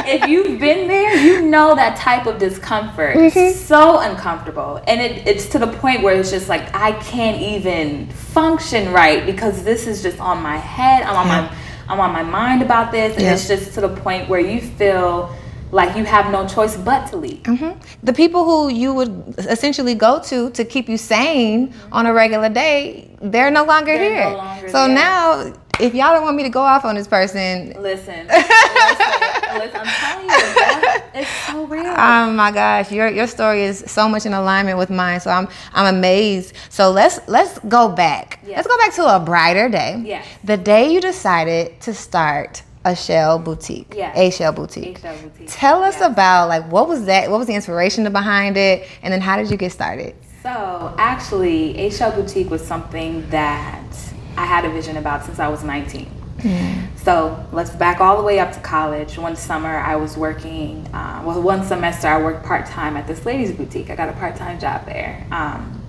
[0.06, 3.15] if you've been there, you know that type of discomfort.
[3.15, 3.58] Mm-hmm.
[3.58, 8.08] So uncomfortable, and it, it's to the point where it's just like I can't even
[8.10, 11.04] function right because this is just on my head.
[11.04, 11.56] I'm on my
[11.89, 13.34] I'm on my mind about this, and Yeah.
[13.34, 15.34] it's just to the point where you feel
[15.71, 17.43] like you have no choice but to leave.
[17.43, 17.80] Mm-hmm.
[18.04, 22.49] the people who you would essentially go to to keep you sane on a regular
[22.49, 24.30] day, they're no longer They're here.
[24.32, 24.95] no longer so there.
[24.95, 29.80] now, if y'all don't want me to go off on this person, Listen, listen, listen,
[29.82, 31.86] I'm telling you, that, it's so real.
[31.98, 35.20] oh my gosh, your your story is so much in alignment with mine.
[35.20, 36.54] So I'm I'm amazed.
[36.70, 38.40] So let's let's go back.
[38.46, 38.56] Yeah.
[38.58, 40.02] Let's go back to a brighter day.
[40.06, 40.26] Yes.
[40.44, 43.94] The day you decided to start Ayschel boutique.
[43.96, 44.16] Yes.
[44.18, 45.04] Ayschel boutique.
[45.04, 45.18] H.O.
[45.28, 45.48] Boutique.
[45.50, 46.12] Tell us Yes.
[46.12, 47.30] about like what was that?
[47.30, 48.88] What was the inspiration behind it?
[49.04, 50.16] And then how did you get started?
[50.44, 53.84] So actually, Ayschel Boutique was something that
[54.38, 56.10] I had a vision about since I was 19.
[56.97, 59.17] So let's back all the way up to college.
[59.17, 60.88] One summer, I was working.
[60.93, 63.89] Uh, well, one semester I worked part time at this ladies' boutique.
[63.89, 65.25] I got a part time job there.
[65.32, 65.82] Um,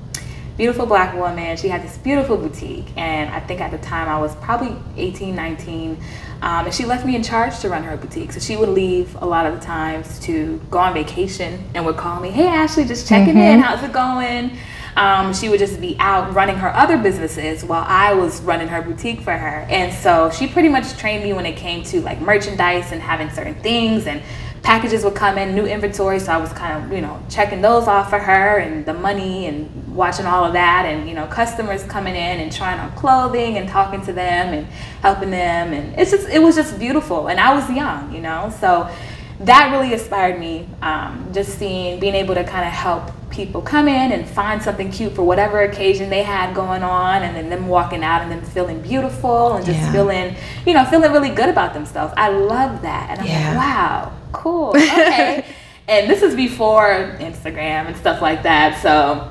[0.57, 1.57] beautiful black woman.
[1.57, 5.35] She had this beautiful boutique, and I think at the time I was probably 18,
[5.35, 5.99] 19.
[6.43, 8.33] Um, and she left me in charge to run her boutique.
[8.33, 11.97] So she would leave a lot of the times to go on vacation and would
[11.97, 13.61] call me, Hey, Ashley, just checking in.
[13.61, 14.57] How's it going?
[14.97, 18.83] Um, she would just be out running her other businesses while I was running her
[18.83, 19.67] boutique for her.
[19.71, 23.31] And so she pretty much trained me when it came to like merchandise and having
[23.31, 24.23] certain things and
[24.63, 26.19] packages would come in, new inventory.
[26.21, 29.47] So I was kind of, you know, checking those off for her and the money
[29.47, 33.57] and watching all of that and, you know, customers coming in and trying on clothing
[33.57, 34.67] and talking to them and
[35.03, 35.73] helping them.
[35.73, 37.29] And it's just, it was just beautiful.
[37.29, 38.91] And I was young, you know, so
[39.41, 40.69] that really inspired me.
[40.83, 44.91] Um, just seeing, being able to kind of help people come in and find something
[44.91, 48.43] cute for whatever occasion they had going on, and then them walking out and them
[48.43, 49.93] feeling beautiful and just Yeah.
[49.93, 52.13] feeling, you know, feeling really good about themselves.
[52.17, 53.49] I love that, and I'm Yeah.
[53.49, 55.45] like, wow, cool, okay.
[55.89, 59.29] and this is before Instagram and stuff like that, so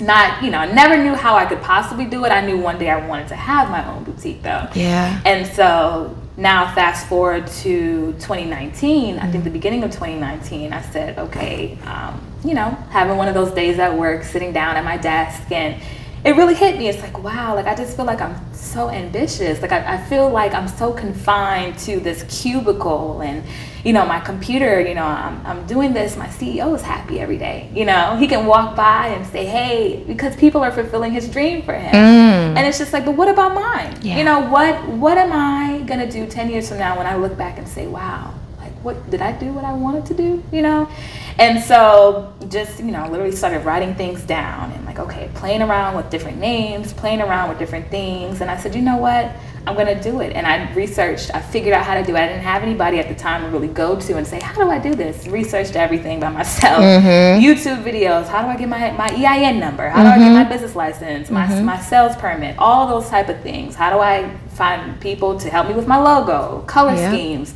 [0.00, 2.30] not, you know, I never knew how I could possibly do it.
[2.32, 4.66] I knew one day I wanted to have my own boutique though.
[4.74, 5.20] Yeah.
[5.24, 11.18] And so now, fast forward to 2019, I think the beginning of 2019, I said,
[11.18, 14.96] okay, um, you know, having one of those days at work, sitting down at my
[14.96, 15.80] desk, and
[16.24, 16.88] it really hit me.
[16.88, 19.60] It's like, wow, like I just feel like I'm so ambitious.
[19.60, 23.42] Like I, I feel like I'm so confined to this cubicle and,
[23.84, 26.16] you know, my computer, you know, I'm, I'm doing this.
[26.16, 27.68] My CEO is happy every day.
[27.74, 31.62] You know, he can walk by and say, hey, because people are fulfilling his dream
[31.62, 31.92] for him.
[31.92, 32.31] Mm.
[32.52, 32.58] Mm-hmm.
[32.58, 33.96] And it's just like, but what about mine?
[34.02, 34.18] Yeah.
[34.18, 37.16] You know, what, what am I going to do 10 years from now when I
[37.16, 40.42] look back and say, wow, like what did I do what I wanted to do?
[40.52, 40.90] You know?
[41.38, 45.96] And so just, you know, literally started writing things down and like, okay, playing around
[45.96, 48.42] with different names, playing around with different things.
[48.42, 49.32] And I said, you know what?
[49.66, 50.32] I'm gonna do it.
[50.34, 52.18] And I researched, I figured out how to do it.
[52.18, 54.68] I didn't have anybody at the time to really go to and say, how do
[54.70, 55.26] I do this?
[55.28, 56.82] Researched everything by myself.
[56.82, 57.44] Mm-hmm.
[57.44, 59.88] YouTube videos, how do I get my, my EIN number?
[59.88, 60.04] How mm-hmm.
[60.04, 60.34] do I get mm-hmm.
[60.34, 61.64] my business license, my, mm-hmm.
[61.64, 63.76] my sales permit, all those type of things.
[63.76, 67.10] How do I find people to help me with my logo, color yeah.
[67.10, 67.54] schemes?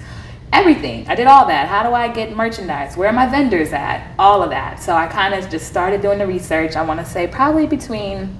[0.53, 1.07] everything.
[1.09, 1.69] I did all that.
[1.69, 2.97] How do I get merchandise?
[2.97, 4.15] Where are my vendors at?
[4.19, 4.81] All of that.
[4.81, 6.77] So I kind of just started doing the research.
[6.77, 8.39] I want to say probably between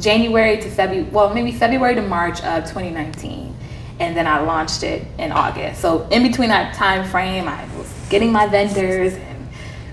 [0.00, 3.54] January to February, well, maybe February to March of 2019.
[4.00, 5.80] And then I launched it in August.
[5.80, 9.38] So in between that time frame, I was getting my vendors and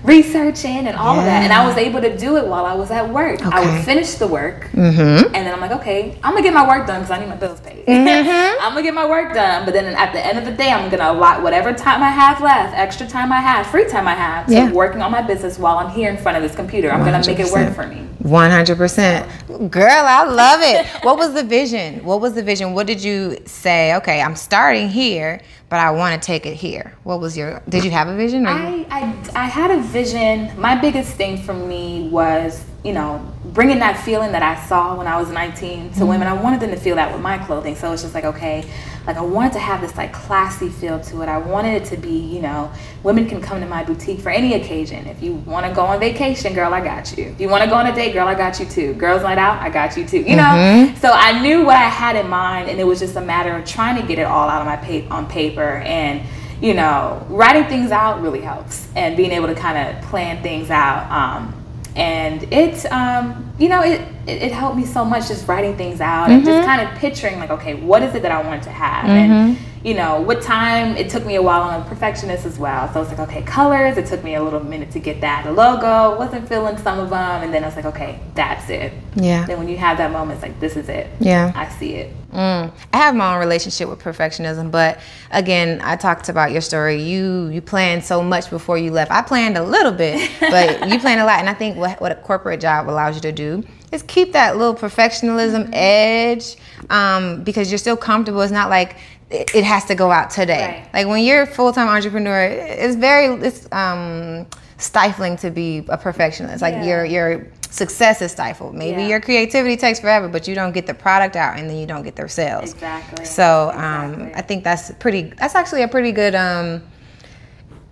[0.06, 1.20] researching and all yeah.
[1.20, 1.42] of that.
[1.42, 3.40] And I was able to do it while I was at work.
[3.40, 3.50] Okay.
[3.50, 5.34] I would finish the work, mm-hmm.
[5.34, 7.36] and then I'm like, okay, I'm gonna get my work done because I need my
[7.36, 7.84] bills paid.
[7.86, 8.60] Mm-hmm.
[8.62, 10.90] I'm gonna get my work done, but then at the end of the day, I'm
[10.90, 14.46] gonna allot whatever time I have left, extra time I have, free time I have,
[14.46, 14.72] to yeah.
[14.72, 16.90] working on my business while I'm here in front of this computer.
[16.92, 18.06] I'm gonna make it work for me.
[18.26, 19.70] 100%.
[19.70, 20.86] Girl, I love it.
[21.04, 22.04] what was the vision?
[22.04, 22.74] What was the vision?
[22.74, 23.94] What did you say?
[23.96, 26.94] Okay, I'm starting here but I want to take it here.
[27.02, 27.60] What was your?
[27.68, 28.46] Did you have a vision?
[28.46, 29.00] I, I
[29.34, 30.48] I had a vision.
[30.60, 33.20] My biggest thing for me was you know,
[33.56, 35.54] bringing that feeling that I saw when I was 19
[35.88, 36.06] to mm-hmm.
[36.06, 36.28] women.
[36.28, 37.74] I wanted them to feel that with my clothing.
[37.74, 38.62] So it's just like, okay,
[39.06, 41.28] like I wanted to have this like classy feel to it.
[41.30, 42.70] I wanted it to be, you know,
[43.02, 45.06] women can come to my boutique for any occasion.
[45.06, 47.24] If you want to go on vacation, girl, I got you.
[47.24, 48.92] If you want to go on a date, girl, I got you too.
[48.92, 50.20] Girls night out, I got you too.
[50.20, 50.42] You know?
[50.42, 50.96] Mm-hmm.
[50.96, 53.64] So I knew what I had in mind and it was just a matter of
[53.64, 56.20] trying to get it all out of my pa- on paper and
[56.60, 60.70] you know, writing things out really helps and being able to kind of plan things
[60.70, 61.10] out.
[61.10, 61.55] Um,
[61.96, 66.00] and it um, you know it, it, it helped me so much just writing things
[66.00, 66.32] out mm-hmm.
[66.32, 66.66] and just mm-hmm.
[66.66, 69.32] kind of picturing like okay what is it that i want to have mm-hmm.
[69.32, 72.92] and you know what time it took me a while i'm a perfectionist as well
[72.92, 75.44] so I was like okay colors it took me a little minute to get that
[75.44, 78.92] the logo wasn't feeling some of them and then i was like okay that's it
[79.14, 81.94] yeah then when you have that moment it's like this is it yeah i see
[81.94, 82.70] it Mm.
[82.92, 87.02] I have my own relationship with perfectionism, but again, I talked about your story.
[87.02, 89.10] You you planned so much before you left.
[89.10, 92.12] I planned a little bit, but you planned a lot, and I think what what
[92.12, 95.70] a corporate job allows you to do is keep that little perfectionism mm-hmm.
[95.72, 96.56] edge
[96.90, 98.42] um, because you're still comfortable.
[98.42, 98.96] It's not like
[99.30, 100.82] it, has to go out today.
[100.84, 100.94] Right.
[100.94, 104.46] Like when you're a full time entrepreneur, it's very it's um,
[104.78, 106.62] stifling to be a perfectionist.
[106.62, 106.84] Like yeah.
[106.84, 108.74] you're you're success is stifled.
[108.74, 109.08] Maybe yeah.
[109.08, 112.02] your creativity takes forever, but you don't get the product out and then you don't
[112.02, 112.72] get their sales.
[112.72, 113.24] Exactly.
[113.24, 114.34] So um, exactly.
[114.34, 115.22] I think that's pretty.
[115.38, 116.34] That's actually a pretty good.
[116.34, 116.82] Um,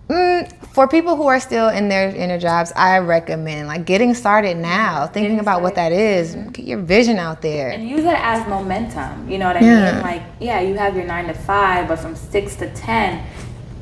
[0.07, 4.57] mm, for people who are still in their inner jobs, I recommend like getting started
[4.57, 5.63] now, thinking getting about started.
[5.63, 6.49] what that is, mm-hmm.
[6.49, 9.29] get your vision out there, and use it as momentum.
[9.29, 9.93] You know what I yeah.
[9.93, 10.01] mean?
[10.01, 13.25] Like, yeah, you have your nine to five, but from six to ten,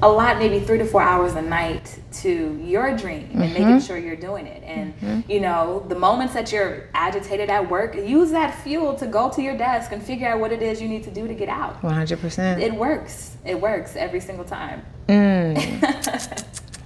[0.03, 3.53] a lot, maybe three to four hours a night to your dream and mm-hmm.
[3.53, 4.61] making sure you're doing it.
[4.63, 5.31] And, mm-hmm.
[5.31, 9.41] you know, the moments that you're agitated at work, use that fuel to go to
[9.41, 11.81] your desk and figure out what it is you need to do to get out.
[11.81, 12.59] 100%.
[12.59, 13.37] It works.
[13.45, 14.85] It works every single time.
[15.07, 15.53] Mm.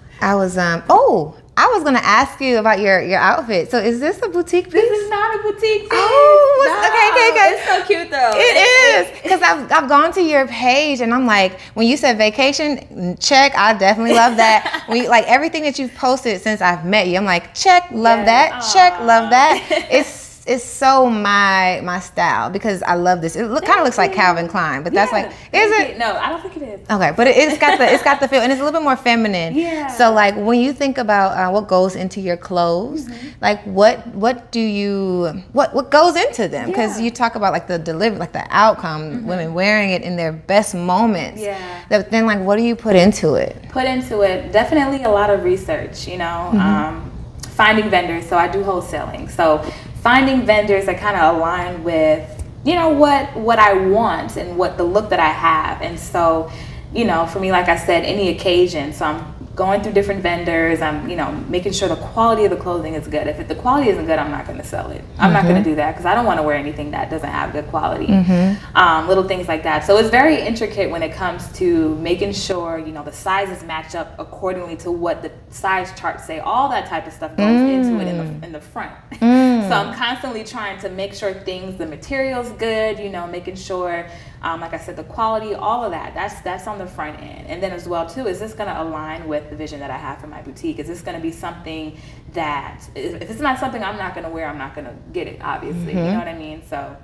[0.21, 3.71] I was, um, oh, I was gonna ask you about your your outfit.
[3.71, 4.73] So is this a boutique piece?
[4.73, 5.89] This is not a boutique piece.
[5.91, 6.87] Oh, no.
[6.87, 7.49] okay, okay, okay.
[7.55, 8.31] It's so cute though.
[8.35, 11.97] It, it is because I've I've gone to your page and I'm like, when you
[11.97, 13.55] said vacation, check.
[13.55, 14.85] I definitely love that.
[14.89, 17.17] we like everything that you've posted since I've met you.
[17.17, 18.27] I'm like, check, love yes.
[18.27, 18.61] that.
[18.61, 18.73] Aww.
[18.73, 19.87] Check, love that.
[19.89, 20.07] It's
[20.47, 23.35] it's so my my style because I love this.
[23.35, 25.97] It look, kind of looks like Calvin Klein, but that's like is it?
[25.97, 26.89] No, I don't think it is.
[26.89, 28.83] Okay, but it, has got the it's got the feel, and it's a little bit
[28.83, 29.55] more feminine.
[29.55, 29.87] Yeah.
[29.87, 33.27] So like when you think about uh, what goes into your clothes, mm-hmm.
[33.41, 36.67] like what what do you what what goes into them?
[36.67, 37.05] Because yeah.
[37.05, 39.27] you talk about like the deliver like the outcome, mm-hmm.
[39.27, 41.41] women wearing it in their best moments.
[41.41, 41.83] Yeah.
[41.89, 43.69] That, then like what do you put into it?
[43.69, 46.07] Put into it definitely a lot of research.
[46.07, 46.51] You know.
[46.53, 46.59] Mm-hmm.
[46.59, 47.11] Um,
[47.57, 49.65] finding vendors so i do wholesaling so
[50.07, 52.23] finding vendors that kind of align with
[52.63, 55.81] you know what what I want and what the look that I have.
[55.81, 56.49] And so,
[56.93, 58.93] you know, for me, like I said, any occasion.
[58.93, 60.81] So I'm going through different vendors.
[60.81, 63.25] I'm, you know, making sure the quality of the clothing is good.
[63.25, 65.01] If the quality isn't good, I'm not going to sell it.
[65.17, 65.33] I'm mm-hmm.
[65.33, 67.51] not going to do that because I don't want to wear anything that doesn't have
[67.51, 68.05] good quality.
[68.05, 68.77] Mm-hmm.
[68.77, 69.83] Um, little things like that.
[69.83, 73.95] So it's very intricate when it comes to making sure, you know, the sizes match
[73.95, 76.37] up accordingly to what the size charts say.
[76.37, 77.73] All that type of stuff goes mm.
[77.73, 78.93] into it in the, in the front.
[79.17, 79.67] Mm.
[79.67, 84.07] So I'm constantly trying to make sure things, the material's good, you know, making sure,
[84.41, 86.13] um, like I said, the quality, all of that.
[86.13, 88.81] That's that's on the front end, and then as well too, is this going to
[88.81, 90.79] align with the vision that I have for my boutique?
[90.79, 91.97] Is this going to be something
[92.33, 95.27] that if it's not something I'm not going to wear, I'm not going to get
[95.27, 95.41] it.
[95.41, 96.63] Obviously, you know what I mean.
[96.67, 96.95] So.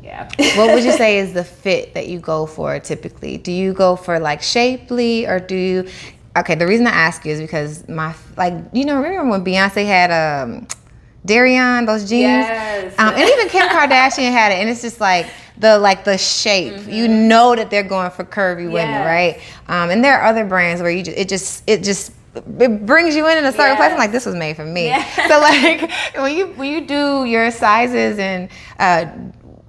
[0.00, 0.28] Yeah.
[0.56, 3.36] what would you say is the fit that you go for typically?
[3.36, 5.88] Do you go for like shapely or do you
[6.38, 9.84] Okay, the reason I ask you is because my like you know remember when Beyonce
[9.84, 10.68] had um
[11.26, 12.22] Dereon those jeans?
[12.22, 12.94] Yes.
[12.98, 15.26] Um, and even Kim Kardashian had it and it's just like
[15.58, 16.74] the like the shape.
[16.74, 16.90] Mm-hmm.
[16.90, 19.40] You know that they're going for curvy women, right?
[19.68, 23.16] Um, and there are other brands where you just it just it just it brings
[23.16, 23.78] you in in a certain yes.
[23.78, 23.92] place.
[23.92, 24.86] I'm like, this was made for me.
[24.86, 25.28] Yes.
[25.28, 29.06] So like when you when you do your sizes and uh,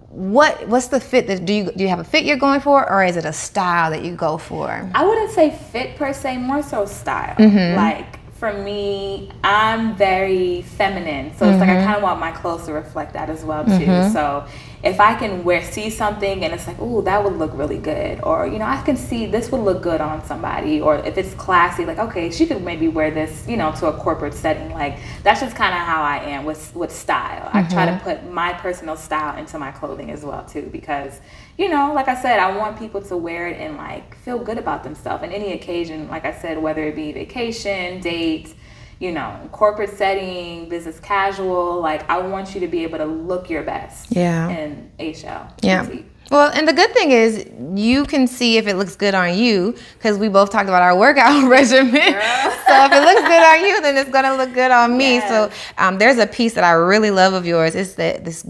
[0.09, 2.89] what what's the fit that do you do you have a fit you're going for
[2.91, 6.35] or is it a style that you go for i wouldn't say fit per se
[6.37, 7.77] more so style mm-hmm.
[7.77, 11.53] like for me i'm very feminine so mm-hmm.
[11.53, 11.85] it's like i mm-hmm.
[11.85, 14.13] kind of want my clothes to reflect that as well too mm-hmm.
[14.13, 14.47] so
[14.81, 18.21] if I can wear see something and it's like, oh, that would look really good,
[18.23, 21.33] or you know, I can see this would look good on somebody, or if it's
[21.33, 24.71] classy, like okay, she could maybe wear this, you know, to a corporate setting.
[24.71, 27.47] Like that's just kind of how I am with with style.
[27.47, 27.57] Mm-hmm.
[27.57, 28.03] I try to mm-hmm.
[28.03, 31.19] put my personal style into my clothing as well too, because
[31.59, 34.57] you know, like I said, I want people to wear it and like feel good
[34.57, 36.07] about themselves in any occasion.
[36.07, 38.55] Like I said, whether it be vacation, date
[38.99, 41.79] you know, corporate setting, business casual.
[41.79, 44.11] Like I want you to be able to look your best.
[44.11, 44.49] Yeah.
[44.49, 45.51] In Ayschel.
[45.61, 45.87] Yeah.
[46.29, 49.75] Well, and the good thing is you can see if it looks good on you
[49.93, 51.93] because we both talked about our workout regimen.
[51.93, 55.15] so if it looks good on you, then it's gonna look good on me.
[55.15, 55.29] Yes.
[55.29, 57.73] So um, there's a piece that I really love of yours.
[57.73, 58.45] It's that this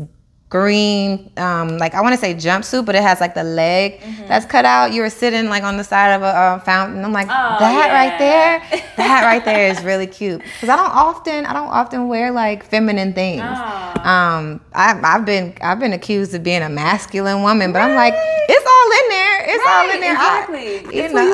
[0.50, 4.28] green, um, like I want to say jumpsuit, but it has like the leg mm-hmm.
[4.28, 4.92] that's cut out.
[4.92, 7.06] You were sitting like on the side of a uh, fountain.
[7.06, 7.94] I'm like, oh, that yeah.
[7.94, 10.42] right there, that right there is really cute.
[10.42, 13.44] Because I don't often, I don't often wear like feminine things.
[13.46, 14.02] Oh.
[14.04, 18.14] Um, I, have been, I've been accused of being a masculine woman, but I'm like,
[18.16, 19.46] it's all in there.
[19.50, 20.14] It's right, all in there.
[20.14, 20.60] Exactly.
[20.60, 21.34] I, you it's know,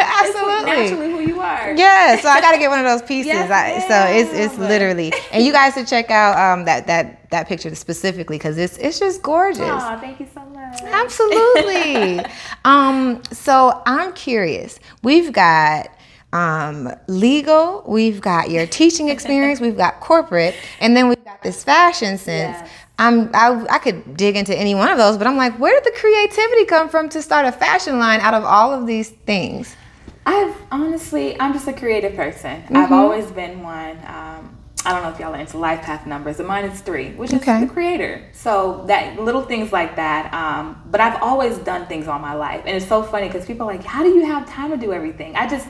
[0.00, 0.70] absolutely.
[0.70, 1.31] It's naturally who you
[1.76, 2.20] Yeah.
[2.20, 3.26] So I got to get one of those pieces.
[3.26, 7.30] yes, I, so it's, it's literally, and you guys should check out um, that that
[7.30, 9.60] that picture specifically because it's it's just gorgeous.
[9.60, 10.82] Oh, thank you so much.
[10.82, 12.20] Absolutely.
[12.64, 14.78] um, so I'm curious.
[15.02, 15.88] We've got
[16.32, 21.62] um, legal, we've got your teaching experience, we've got corporate, and then we've got this
[21.62, 22.58] fashion sense.
[22.58, 22.70] Yes.
[22.98, 25.92] I'm, I, I could dig into any one of those, but I'm like, where did
[25.92, 29.76] the creativity come from to start a fashion line out of all of these things?
[30.24, 32.62] I've honestly, I'm just a creative person.
[32.62, 32.76] Mm-hmm.
[32.76, 33.98] I've always been one.
[34.06, 37.10] Um, I don't know if y'all are into life path numbers, but mine is three,
[37.12, 37.62] which okay.
[37.62, 38.28] is the creator.
[38.32, 40.32] So that little things like that.
[40.34, 43.68] Um, but I've always done things all my life, and it's so funny because people
[43.68, 45.68] are like, "How do you have time to do everything?" I just,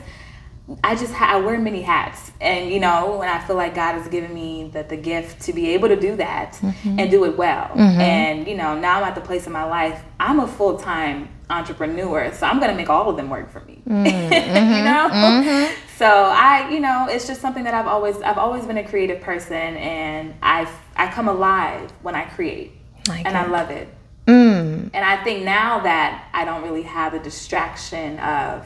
[0.81, 3.95] I just ha- I wear many hats, and you know, when I feel like God
[3.95, 6.99] has given me the, the gift to be able to do that mm-hmm.
[6.99, 7.99] and do it well, mm-hmm.
[7.99, 10.01] and you know, now I'm at the place in my life.
[10.21, 13.81] I'm a full time entrepreneur, so I'm gonna make all of them work for me.
[13.85, 14.33] Mm-hmm.
[14.73, 15.09] you know.
[15.11, 15.73] Mm-hmm.
[15.97, 19.19] So I, you know, it's just something that I've always I've always been a creative
[19.19, 22.71] person, and I I come alive when I create,
[23.09, 23.37] and.
[23.37, 23.89] I love it.
[24.27, 24.89] Mm.
[24.93, 28.65] And I think now that I don't really have the distraction of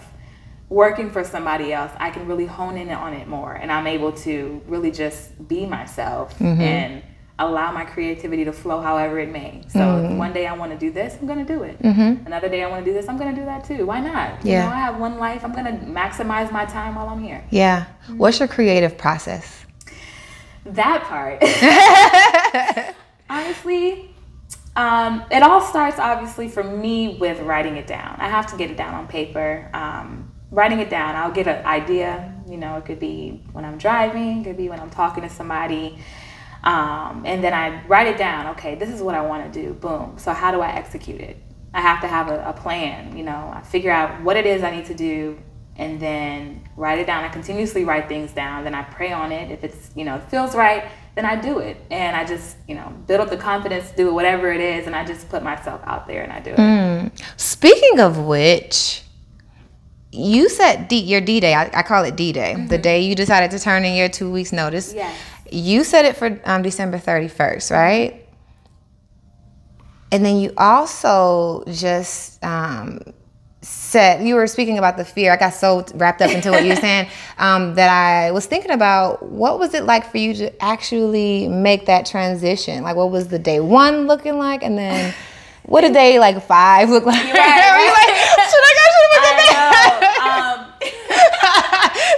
[0.69, 4.11] working for somebody else, I can really hone in on it more, and I'm able
[4.13, 6.61] to really just be myself mm-hmm.
[6.61, 7.03] and
[7.39, 9.63] allow my creativity to flow however it may.
[9.69, 10.17] So mm-hmm.
[10.17, 11.81] one day I want to do this, I'm going to do it.
[11.81, 12.25] Mm-hmm.
[12.25, 13.85] Another day I want to do this, I'm going to do that too.
[13.85, 14.43] Why not?
[14.43, 14.63] Yeah.
[14.63, 15.45] You know, I have one life.
[15.45, 17.45] I'm going to maximize my time while I'm here.
[17.51, 17.85] Yeah.
[17.85, 18.17] Mm-hmm.
[18.17, 19.65] What's your creative process?
[20.65, 21.43] That part.
[23.29, 24.09] Honestly,
[24.75, 28.15] um, it all starts obviously for me with writing it down.
[28.19, 29.69] I have to get it down on paper.
[29.73, 32.33] Um, writing it down, I'll get an idea.
[32.49, 35.29] You know, it could be when I'm driving, it could be when I'm talking to
[35.29, 35.97] somebody
[36.63, 38.47] um, and then I write it down.
[38.47, 39.73] Okay, this is what I want to do.
[39.73, 40.15] Boom.
[40.17, 41.37] So how do I execute it?
[41.73, 43.15] I have to have a, a, plan.
[43.15, 45.37] You know, I figure out what it is I need to do,
[45.75, 47.23] and then write it down.
[47.23, 48.63] I continuously write things down.
[48.63, 49.51] Then I pray on it.
[49.51, 51.77] If it's you know feels right, then I do it.
[51.91, 54.95] And I just you know build up the confidence to do whatever it is, and
[54.95, 56.57] I just put myself out there and I do it.
[56.57, 57.39] Mm.
[57.39, 59.03] Speaking of which.
[60.11, 61.53] You set D, your D day.
[61.53, 62.53] I, I, call it D day.
[62.55, 62.67] Mm-hmm.
[62.67, 64.93] The day you decided to turn in your two weeks notice.
[64.93, 65.17] Yes
[65.51, 68.27] you set it for um, December 31st, right?
[70.11, 73.01] And then you also just um,
[73.61, 75.33] said, you were speaking about the fear.
[75.33, 78.71] I got so wrapped up into what you were saying um, that I was thinking
[78.71, 82.83] about what was it like for you to actually make that transition?
[82.83, 84.63] Like, what was the day one looking like?
[84.63, 85.13] And then
[85.63, 87.15] what did day like five look like?
[87.15, 88.07] Right, right?
[88.07, 88.87] like, should I go?
[88.87, 89.57] Should I,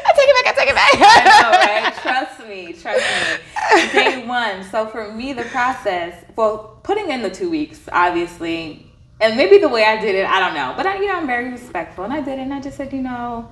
[0.06, 0.48] I take it back.
[0.48, 0.92] I take it back.
[0.94, 1.80] I know, right?
[2.82, 3.92] Trust me.
[3.94, 4.64] Day one.
[4.64, 8.86] So for me, the process, well, putting in the two weeks, obviously,
[9.22, 10.74] and maybe the way I did it, I don't know.
[10.78, 12.44] But I, you know, I'm very respectful, and I did it.
[12.44, 13.50] And I just said, you know,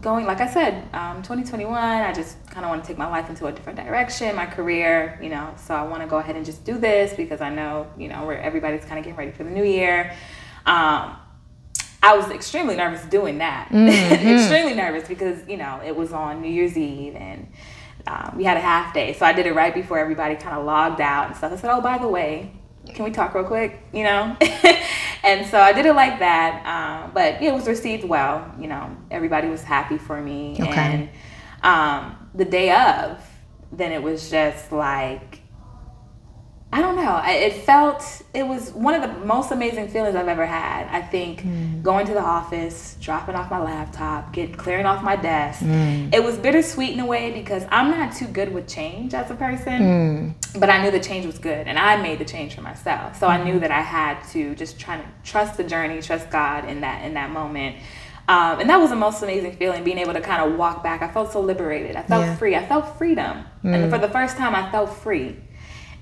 [0.00, 1.72] going like I said, um, 2021.
[1.74, 5.18] I just kind of want to take my life into a different direction, my career,
[5.22, 5.54] you know.
[5.56, 8.24] So I want to go ahead and just do this because I know, you know,
[8.24, 10.14] where everybody's kind of getting ready for the new year.
[10.64, 11.16] Um,
[12.02, 13.68] I was extremely nervous doing that.
[13.70, 14.28] Mm-hmm.
[14.38, 17.48] extremely nervous because you know it was on New Year's Eve and
[18.06, 20.64] um, we had a half day, so I did it right before everybody kind of
[20.64, 21.52] logged out and stuff.
[21.52, 22.52] I said, "Oh, by the way,
[22.94, 24.36] can we talk real quick?" You know,
[25.24, 26.64] and so I did it like that.
[26.66, 28.52] Um, but it was received well.
[28.60, 30.70] You know, everybody was happy for me, okay.
[30.72, 31.08] and
[31.62, 33.20] um, the day of,
[33.72, 35.40] then it was just like
[36.76, 37.22] I don't know.
[37.24, 38.04] It felt
[38.34, 40.86] it was one of the most amazing feelings I've ever had.
[40.88, 41.82] I think mm.
[41.82, 45.62] going to the office, dropping off my laptop, get clearing off my desk.
[45.62, 46.12] Mm.
[46.12, 49.34] It was bittersweet in a way because I'm not too good with change as a
[49.34, 50.60] person, mm.
[50.60, 53.18] but I knew the change was good, and I made the change for myself.
[53.18, 53.60] So I knew mm.
[53.60, 57.14] that I had to just try to trust the journey, trust God in that in
[57.14, 57.76] that moment.
[58.28, 61.00] Um, and that was the most amazing feeling, being able to kind of walk back.
[61.00, 61.96] I felt so liberated.
[61.96, 62.36] I felt yeah.
[62.36, 62.54] free.
[62.54, 63.90] I felt freedom, and mm.
[63.90, 65.36] for the first time, I felt free.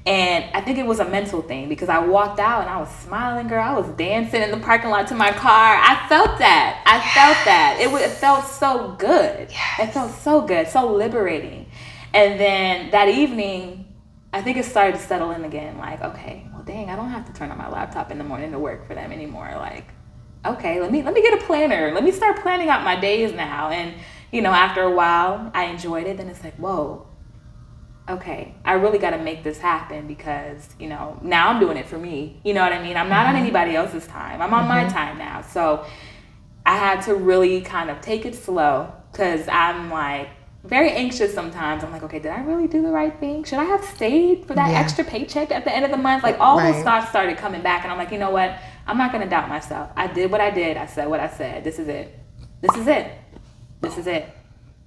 [0.07, 2.90] And I think it was a mental thing because I walked out and I was
[2.96, 3.62] smiling, girl.
[3.62, 5.76] I was dancing in the parking lot to my car.
[5.76, 6.82] I felt that.
[6.84, 7.14] I yes.
[7.14, 7.78] felt that.
[7.80, 9.48] It, it felt so good.
[9.50, 9.80] Yes.
[9.80, 11.66] It felt so good, so liberating.
[12.12, 13.94] And then that evening,
[14.34, 15.78] I think it started to settle in again.
[15.78, 18.52] Like, okay, well, dang, I don't have to turn on my laptop in the morning
[18.52, 19.50] to work for them anymore.
[19.57, 19.86] Like,
[20.44, 21.92] okay, let me let me get a planner.
[21.92, 23.70] Let me start planning out my days now.
[23.70, 23.94] And
[24.32, 26.18] you know, after a while, I enjoyed it.
[26.18, 27.07] Then it's like, whoa,
[28.09, 31.86] okay, I really got to make this happen because, you know, now I'm doing it
[31.86, 32.40] for me.
[32.44, 32.96] You know what I mean?
[32.96, 33.36] I'm not mm-hmm.
[33.36, 34.42] on anybody else's time.
[34.42, 34.86] I'm on mm-hmm.
[34.86, 35.40] my time now.
[35.40, 35.86] So
[36.66, 40.28] I had to really kind of take it slow because I'm like
[40.64, 41.82] very anxious sometimes.
[41.82, 43.44] I'm like, okay, did I really do the right thing?
[43.44, 44.80] Should I have stayed for that yeah.
[44.80, 46.22] extra paycheck at the end of the month?
[46.22, 46.72] Like all right.
[46.72, 47.84] those thoughts started coming back.
[47.84, 48.59] And I'm like, you know what?
[48.86, 49.90] I'm not going to doubt myself.
[49.96, 50.76] I did what I did.
[50.76, 51.64] I said what I said.
[51.64, 52.18] This is it.
[52.61, 53.12] This is it.
[53.80, 54.28] This is it.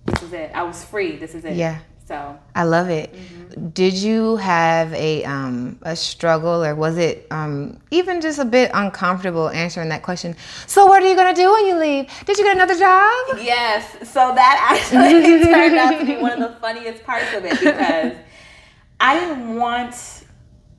[0.05, 0.51] This is it.
[0.53, 1.15] I was free.
[1.15, 1.55] This is it.
[1.55, 1.79] Yeah.
[2.07, 3.13] So I love it.
[3.13, 3.69] Mm-hmm.
[3.69, 8.71] Did you have a um, a struggle, or was it um, even just a bit
[8.73, 10.33] uncomfortable answering that question?
[10.67, 12.09] So what are you gonna do when you leave?
[12.25, 13.37] Did you get another job?
[13.41, 14.09] Yes.
[14.09, 18.13] So that actually turned out to be one of the funniest parts of it because
[19.01, 20.23] I didn't want.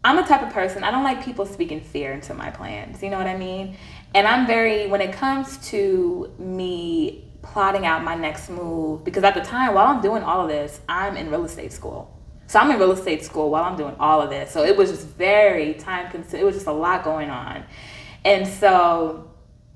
[0.05, 3.03] I'm the type of person I don't like people speaking fear into my plans.
[3.03, 3.76] You know what I mean?
[4.14, 9.34] And I'm very when it comes to me plotting out my next move because at
[9.34, 12.14] the time while I'm doing all of this, I'm in real estate school.
[12.47, 14.51] So I'm in real estate school while I'm doing all of this.
[14.51, 16.43] So it was just very time consuming.
[16.43, 17.64] It was just a lot going on.
[18.24, 19.30] And so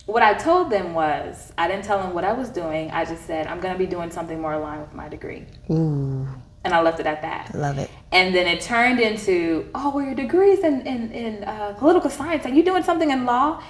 [0.06, 2.90] what I told them was I didn't tell them what I was doing.
[2.90, 5.46] I just said I'm going to be doing something more aligned with my degree.
[5.70, 6.26] Ooh.
[6.64, 7.54] And I left it at that.
[7.54, 7.90] Love it.
[8.12, 12.46] And then it turned into, oh, well, your degrees in, in, in uh, political science.
[12.46, 13.62] Are you doing something in law?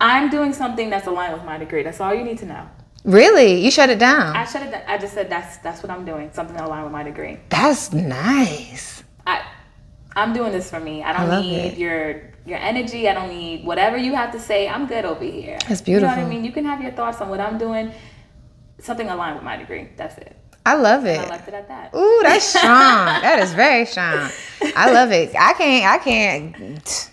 [0.00, 1.82] I'm doing something that's aligned with my degree.
[1.82, 2.68] That's all you need to know.
[3.04, 3.64] Really?
[3.64, 4.36] You shut it down?
[4.36, 4.82] I shut it down.
[4.86, 6.30] I just said that's that's what I'm doing.
[6.32, 7.38] Something aligned with my degree.
[7.48, 9.02] That's nice.
[9.26, 9.42] I
[10.14, 11.02] I'm doing this for me.
[11.02, 11.78] I don't I need it.
[11.78, 13.08] your your energy.
[13.08, 14.68] I don't need whatever you have to say.
[14.68, 15.58] I'm good over here.
[15.66, 16.08] That's beautiful.
[16.10, 16.44] You know what I mean?
[16.44, 17.92] You can have your thoughts on what I'm doing.
[18.78, 19.88] Something aligned with my degree.
[19.96, 20.36] That's it.
[20.66, 21.16] I love it.
[21.16, 21.94] And I left it at that.
[21.94, 22.68] Ooh, that's strong.
[22.68, 24.30] that is very strong.
[24.76, 25.34] I love it.
[25.34, 25.86] I can't.
[25.86, 27.10] I can't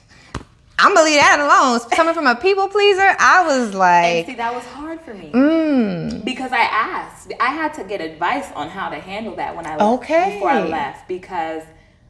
[0.80, 1.80] I'm gonna leave that alone.
[1.92, 5.32] Coming from a people pleaser, I was like, and see, that was hard for me
[5.32, 6.24] mm.
[6.24, 7.34] because I asked.
[7.40, 10.36] I had to get advice on how to handle that when I left, okay.
[10.36, 11.64] before I left because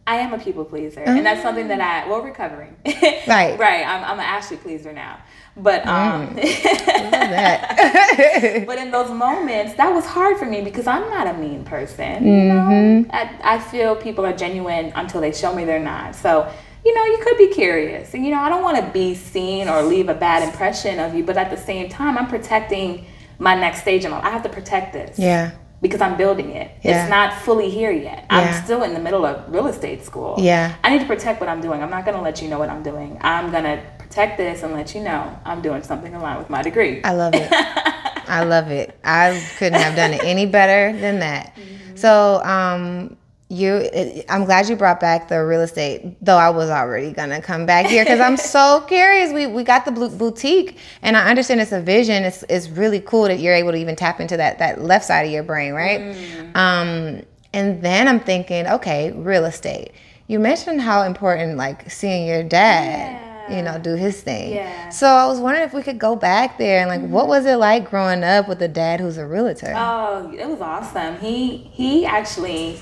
[0.06, 1.08] I am a people pleaser, mm.
[1.08, 2.76] and that's something that I well recovering.
[2.86, 3.88] right, right.
[3.88, 5.20] I'm, I'm an Ashley pleaser now,
[5.56, 6.36] but um, mm.
[8.70, 12.06] but in those moments, that was hard for me because I'm not a mean person.
[12.06, 12.28] Mm-hmm.
[12.28, 12.56] You know?
[12.56, 13.12] Mm-hmm.
[13.12, 16.16] I, I feel people are genuine until they show me they're not.
[16.16, 16.52] So
[16.88, 18.14] you know, you could be curious.
[18.14, 21.14] And, you know, I don't want to be seen or leave a bad impression of
[21.14, 23.06] you, but at the same time, I'm protecting
[23.40, 24.24] my next stage in life.
[24.24, 25.20] I have to protect this.
[25.20, 25.52] Yeah.
[25.82, 26.72] Because I'm building it.
[26.82, 27.02] Yeah.
[27.02, 28.26] It's not fully here yet.
[28.32, 28.38] Yeah.
[28.38, 30.36] I'm still in the middle of real estate school.
[30.40, 30.76] Yeah.
[30.82, 31.84] I need to protect what I'm doing.
[31.84, 33.18] I'm not going to let you know what I'm doing.
[33.20, 36.62] I'm going to protect this and let you know I'm doing something aligned with my
[36.62, 37.04] degree.
[37.04, 37.50] I love it.
[37.52, 38.98] I love it.
[39.04, 41.54] I couldn't have done it any better than that.
[41.56, 41.74] Mm-hmm.
[41.98, 43.17] So, um,
[43.50, 43.90] you
[44.28, 47.86] i'm glad you brought back the real estate though i was already gonna come back
[47.86, 51.80] here because i'm so curious we, we got the boutique and i understand it's a
[51.80, 55.06] vision it's, it's really cool that you're able to even tap into that that left
[55.06, 56.56] side of your brain right mm.
[56.58, 57.24] um,
[57.54, 59.92] and then i'm thinking okay real estate
[60.28, 64.56] you mentioned how important like seeing your dad yeah you know, do his thing.
[64.56, 64.90] Yeah.
[64.90, 67.14] So I was wondering if we could go back there and like, mm-hmm.
[67.14, 69.74] what was it like growing up with a dad who's a realtor?
[69.74, 71.18] Oh, it was awesome.
[71.20, 72.82] He he actually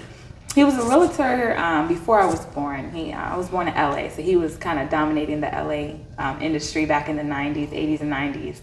[0.56, 2.94] he was a realtor um, before I was born.
[2.94, 5.96] He, uh, I was born in LA, so he was kind of dominating the LA
[6.18, 8.62] um, industry back in the 90s, 80s, and 90s.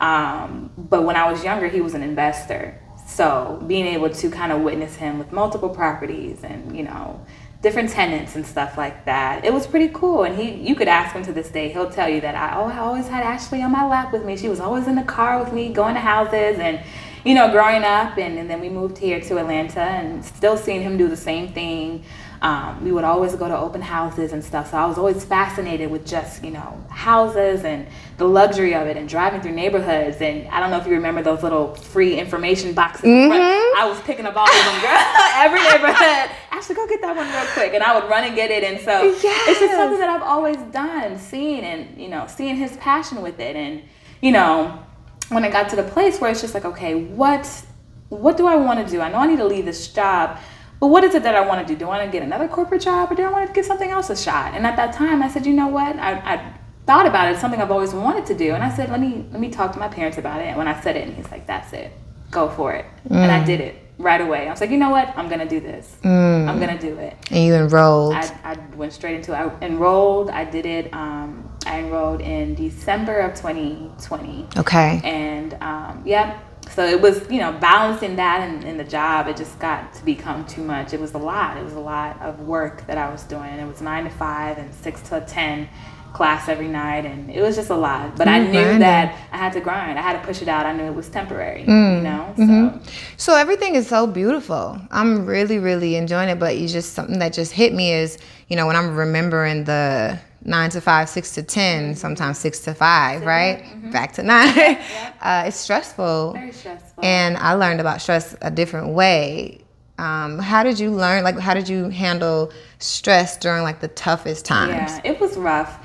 [0.00, 2.80] Um, but when I was younger, he was an investor.
[3.06, 7.24] So being able to kind of witness him with multiple properties and, you know,
[7.60, 9.44] different tenants and stuff like that.
[9.44, 10.24] It was pretty cool.
[10.24, 12.68] And he, you could ask him to this day, he'll tell you that I, oh,
[12.68, 14.38] I always had Ashley on my lap with me.
[14.38, 16.82] She was always in the car with me, going to houses and,
[17.24, 18.18] you know, growing up.
[18.18, 21.52] And, and then we moved here to Atlanta and still seeing him do the same
[21.52, 22.04] thing.
[22.42, 24.72] Um, we would always go to open houses and stuff.
[24.72, 27.86] So I was always fascinated with just, you know, houses and
[28.18, 30.18] the luxury of it and driving through neighborhoods.
[30.20, 33.06] And I don't know if you remember those little free information boxes.
[33.06, 33.78] Mm-hmm.
[33.80, 34.92] I was picking up all of them, girl.
[35.36, 36.36] Every neighborhood.
[36.50, 37.72] Ashley, go get that one real quick.
[37.72, 38.62] And I would run and get it.
[38.62, 42.76] And so it's just something that I've always done, seeing and, you know, seeing his
[42.76, 43.56] passion with it.
[43.56, 43.82] And,
[44.20, 44.84] you know,
[45.28, 47.64] when I got to the place where it's just like, okay, what
[48.08, 49.00] what do I want to do?
[49.00, 50.38] I know I need to leave this job,
[50.78, 51.78] but what is it that I want to do?
[51.78, 53.90] Do I want to get another corporate job or do I want to give something
[53.90, 54.54] else a shot?
[54.54, 55.96] And at that time, I said, you know what?
[55.96, 56.54] I, I
[56.86, 57.32] thought about it.
[57.32, 58.52] It's something I've always wanted to do.
[58.52, 60.44] And I said, let me let me talk to my parents about it.
[60.44, 61.92] And when I said it, and he's like, that's it,
[62.30, 62.84] go for it.
[63.10, 63.46] And I mm.
[63.46, 64.46] did it right away.
[64.46, 65.16] I was like, you know what?
[65.16, 65.96] I'm gonna do this.
[66.04, 67.16] I'm gonna do it.
[67.30, 68.14] And you enrolled.
[68.14, 69.36] I, I went straight into it.
[69.36, 70.30] I enrolled.
[70.30, 70.92] I did it.
[70.92, 74.48] Um, I enrolled in December of 2020.
[74.58, 75.00] okay.
[75.04, 76.42] And um, yep.
[76.70, 79.28] So it was, you know, balancing that and, and the job.
[79.28, 80.92] It just got to become too much.
[80.92, 81.56] It was a lot.
[81.56, 83.50] It was a lot of work that I was doing.
[83.50, 85.68] It was nine to five and six to ten
[86.14, 88.16] class every night, and it was just a lot.
[88.16, 88.82] But I knew grinded.
[88.82, 89.98] that I had to grind.
[89.98, 90.64] I had to push it out.
[90.64, 91.64] I knew it was temporary.
[91.64, 92.32] Mm, You know.
[92.36, 92.78] So mm-hmm.
[93.18, 94.80] So everything is so beautiful.
[94.90, 96.38] I'm really, really enjoying it.
[96.38, 98.16] But it's just something that just hit me is,
[98.48, 102.74] you know, when I'm remembering the nine to five, six to ten, sometimes six to
[102.74, 103.64] 5 right?
[103.92, 104.78] Back to nine.
[105.20, 107.02] Uh, it's stressful, very stressful.
[107.02, 109.62] and I learned about stress a different way.
[109.96, 111.24] Um, how did you learn?
[111.24, 114.92] Like, how did you handle stress during like the toughest times?
[114.92, 115.78] Yeah, it was rough.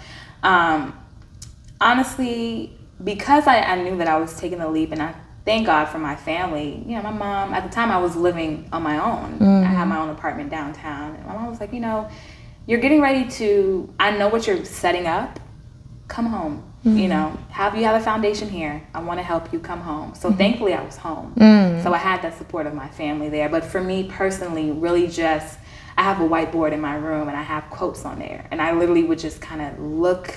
[0.44, 0.98] Um,
[1.82, 5.16] honestly, because I, I knew that I was taking the leap, and I
[5.46, 6.84] thank God for my family.
[6.86, 9.42] You know, my mom at the time I was living on my own.
[9.42, 9.90] I had mm-hmm.
[9.90, 12.10] my own apartment downtown, and my mom was like, you know,
[12.68, 13.94] you're getting ready to.
[14.00, 15.40] I know what you're setting up.
[16.08, 16.66] Come home.
[16.84, 17.10] You mm-hmm.
[17.10, 18.82] know, have you have a foundation here?
[18.94, 20.16] I want to help you come home.
[20.16, 20.38] So mm-hmm.
[20.38, 21.34] thankfully, I was home.
[21.36, 21.84] Mm.
[21.84, 23.50] So I had that support of my family there.
[23.50, 25.60] But for me personally, really just
[26.00, 28.47] I have a whiteboard in my room and I have quotes on there.
[28.52, 30.34] And I literally would just kind of look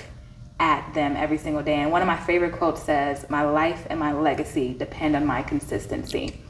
[0.58, 1.76] at them every single day.
[1.76, 5.40] And one of my favorite quotes says, My life and my legacy depend on my
[5.44, 6.40] consistency.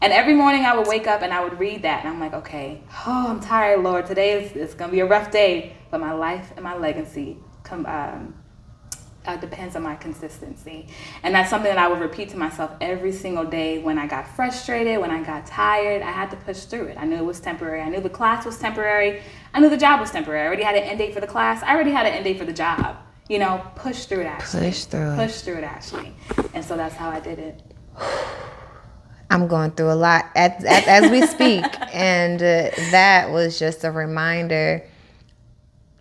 [0.00, 2.04] And every morning I would wake up and I would read that.
[2.04, 4.06] And I'm like, okay, oh, I'm tired, Lord.
[4.06, 5.76] Today is it's going to be a rough day.
[5.92, 8.34] But my life and my legacy come, um,
[9.26, 10.86] uh, depends on my consistency.
[11.22, 14.26] And that's something that I would repeat to myself every single day when I got
[14.26, 16.02] frustrated, when I got tired.
[16.02, 16.96] I had to push through it.
[16.98, 17.82] I knew it was temporary.
[17.82, 19.22] I knew the class was temporary.
[19.52, 20.42] I knew the job was temporary.
[20.42, 21.62] I already had an end date for the class.
[21.62, 22.96] I already had an end date for the job.
[23.28, 24.60] You know, push through it, Ashley.
[24.68, 25.16] Push through it.
[25.16, 26.14] Push through it, Ashley.
[26.54, 27.62] And so that's how I did it.
[29.32, 31.64] I'm going through a lot as, as, as we speak.
[31.94, 34.84] and uh, that was just a reminder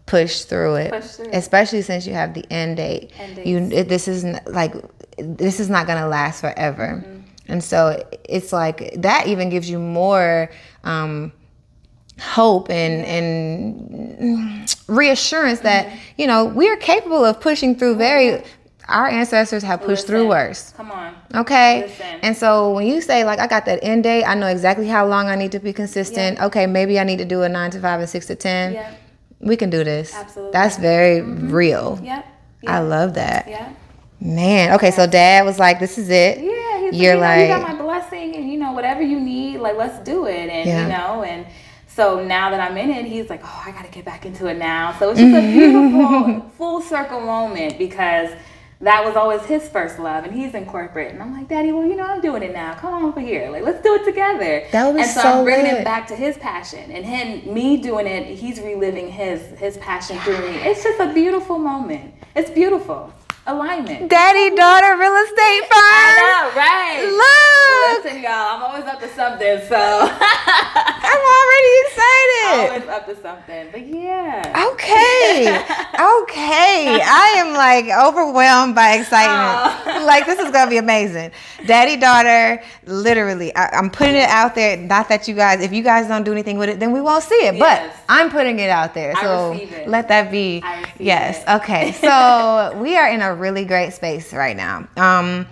[0.10, 0.91] push through it.
[0.91, 1.36] Push through it.
[1.36, 3.12] Especially since you have the end date.
[3.20, 4.74] End You this is like
[5.18, 7.03] this is not going to last forever.
[7.05, 7.20] Mm-hmm.
[7.47, 10.49] And so it's like that even gives you more
[10.84, 11.32] um,
[12.20, 15.97] hope and and reassurance that Mm-hmm.
[16.18, 18.43] you know we are capable of pushing through very
[18.88, 20.72] our ancestors have pushed through worse.
[20.72, 21.16] Come on.
[21.36, 21.84] Okay.
[21.84, 22.20] Listen.
[22.24, 25.05] And so when you say like I got that end date, I know exactly how
[25.05, 26.39] long I need to be consistent.
[26.41, 28.74] Okay, maybe I need to do a nine to five and six to ten.
[28.74, 28.91] Yeah.
[29.40, 30.14] We can do this.
[30.14, 30.52] Absolutely.
[30.52, 31.52] That's very mm-hmm.
[31.52, 32.00] real.
[32.04, 32.26] Yep.
[32.68, 33.48] I love that.
[33.48, 33.74] Yeah.
[34.20, 34.74] Man.
[34.76, 36.40] Okay, so dad was like, This is it.
[36.40, 39.20] Yeah, he's You're like, you, know, you got my blessing, and you know whatever you
[39.20, 40.84] need, like let's do it, and Yeah.
[40.84, 41.46] you know, and
[41.88, 44.58] so now that I'm in it, he's like, oh, I gotta get back into it
[44.58, 44.96] now.
[45.00, 45.54] So it's just a mm-hmm.
[45.54, 48.30] beautiful full circle moment because
[48.82, 51.86] that was always his first love, and he's in corporate, and I'm like, Daddy, well,
[51.86, 52.76] you know, I'm doing it now.
[52.76, 54.66] Come on over here, like let's do it together.
[54.72, 55.82] That would be and so, so I'm bringing lit.
[55.82, 60.18] it back to his passion, and him, me doing it, he's reliving his his passion
[60.20, 60.58] through me.
[60.58, 62.14] It's just a beautiful moment.
[62.36, 63.14] It's beautiful
[63.50, 64.10] alignment.
[64.10, 65.74] Daddy daughter real estate firm.
[65.74, 67.02] I know, right?
[67.10, 68.04] Look.
[68.04, 72.70] Listen, y'all, I'm always up to something, so I'm already excited.
[72.70, 73.68] always up to something.
[73.72, 74.70] But yeah.
[74.72, 75.47] Okay.
[76.24, 77.02] okay.
[77.04, 79.86] I am like overwhelmed by excitement.
[79.86, 80.06] Oh.
[80.06, 81.32] Like this is gonna be amazing.
[81.66, 83.56] Daddy daughter, literally.
[83.56, 84.78] I, I'm putting it out there.
[84.78, 87.24] Not that you guys, if you guys don't do anything with it, then we won't
[87.24, 87.56] see it.
[87.56, 87.60] Yes.
[87.60, 89.16] But I'm putting it out there.
[89.16, 90.62] So let that be.
[90.64, 91.43] I receive yes.
[91.43, 91.50] it.
[91.58, 91.91] Okay.
[91.93, 94.88] So we are in a really great space right now.
[94.98, 95.48] Um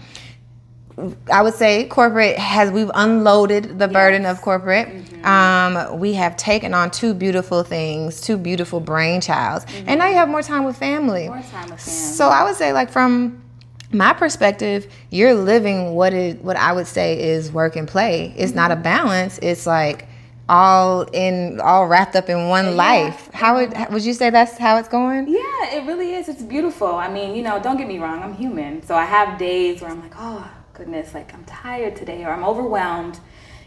[1.32, 4.88] I would say corporate has we've unloaded the burden of corporate.
[4.88, 5.26] Mm-hmm.
[5.26, 10.28] Um, we have taken on two beautiful things, two beautiful brainchilds, and now you have
[10.28, 11.24] more time with family.
[11.26, 11.36] Mm-hmm.
[11.36, 12.00] More time with family.
[12.16, 13.44] So I would say, like from
[13.92, 18.34] my perspective, you're living what is what I would say is work and play.
[18.36, 18.84] It's not a Mm-hmm.
[18.84, 19.40] balance.
[19.44, 20.08] It's like
[20.50, 23.30] all in all wrapped up in one life.
[23.34, 25.28] How would would you say that's how it's going?
[25.28, 26.30] Yeah, it really is.
[26.30, 26.96] It's beautiful.
[26.96, 28.82] I mean, you know, don't get me wrong, I'm human.
[28.84, 32.44] So I have days where I'm like, oh, goodness, like I'm tired today or I'm
[32.44, 33.20] overwhelmed.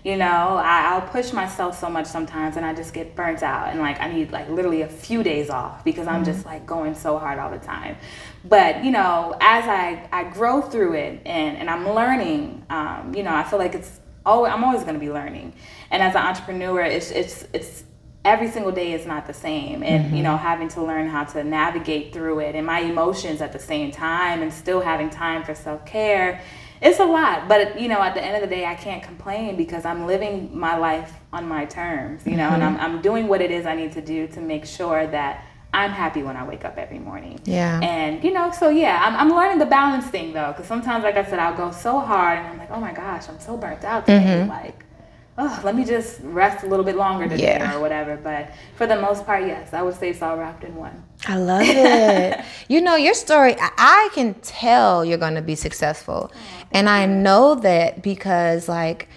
[0.03, 3.69] You know, I, I'll push myself so much sometimes and I just get burnt out
[3.69, 6.95] and like I need like literally a few days off because I'm just like going
[6.95, 7.99] so hard all the time.
[8.43, 13.23] But, you know, as I, I grow through it and, and I'm learning, um, you
[13.23, 15.53] know, I feel like it's always, I'm always going to be learning.
[15.91, 17.85] And as an entrepreneur, it's, it's, it's,
[18.25, 19.83] every single day is not the same.
[19.83, 20.23] And you mm-hmm.
[20.25, 23.91] know having to learn how to navigate through it and my emotions at the same
[23.91, 26.43] time and still having time for self-care
[26.83, 27.49] it's a lot.
[27.49, 30.51] But you know at the end of the day i can't complain because i'm living
[30.57, 32.85] my life on my terms you know and I'm, mm-hmm.
[32.85, 36.23] I'm doing what it is i need to do to make sure that i'm happy
[36.23, 37.39] when i wake up every morning.
[37.45, 37.81] Yeah.
[37.81, 41.17] and you know so yeah i'm, I'm learning the balance thing though because sometimes like
[41.17, 43.85] i said i'll go so hard and i'm like oh my gosh i'm so burnt
[43.85, 44.49] out today mm-hmm.
[44.49, 44.85] like
[45.39, 47.75] oh, let me just rest a little bit longer today Yeah.
[47.77, 48.17] or whatever.
[48.17, 51.03] But for the most part, yes, I would say it's all wrapped in one.
[51.27, 52.41] I love it.
[52.69, 56.31] you know, your story, I- I can tell you're going to be successful.
[56.35, 59.09] Oh, and I know that because, like,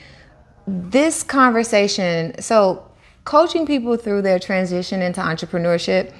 [0.67, 2.89] this conversation, so
[3.25, 6.13] coaching people through their transition into entrepreneurship,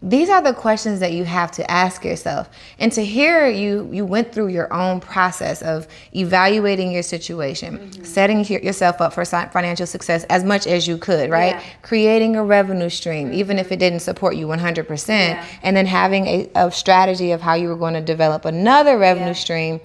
[0.00, 2.48] these are the questions that you have to ask yourself.
[2.78, 8.44] And to hear you, you went through your own process of evaluating your situation, setting
[8.44, 11.56] yourself up for financial success as much as you could, right?
[11.56, 11.62] Yeah.
[11.82, 15.44] Creating a revenue stream, even if it didn't support you 100%, Yeah.
[15.64, 19.28] and then having a, a strategy of how you were going to develop another revenue
[19.28, 19.32] Yeah.
[19.32, 19.80] stream.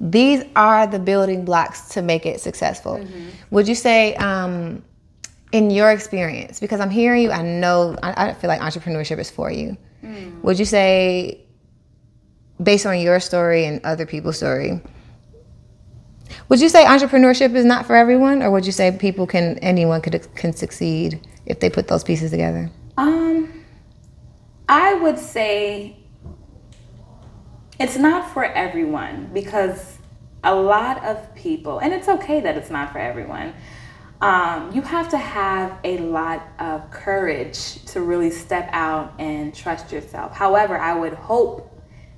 [0.00, 2.96] These are the building blocks to make it successful.
[2.98, 3.28] Mm-hmm.
[3.50, 4.82] Would you say, um,
[5.52, 9.30] in your experience, because I'm hearing you, I know, I, I feel like entrepreneurship is
[9.30, 9.76] for you.
[10.02, 10.42] Mm.
[10.42, 11.40] Would you say,
[12.62, 14.80] based on your story and other people's story,
[16.48, 20.00] would you say entrepreneurship is not for everyone, or would you say people can, anyone
[20.00, 22.70] could can succeed if they put those pieces together?
[22.98, 23.64] Um,
[24.68, 25.96] I would say
[27.80, 29.98] it's not for everyone because
[30.44, 33.54] a lot of people, and it's okay that it's not for everyone.
[34.20, 39.92] Um, you have to have a lot of courage to really step out and trust
[39.92, 40.34] yourself.
[40.34, 41.64] However, I would hope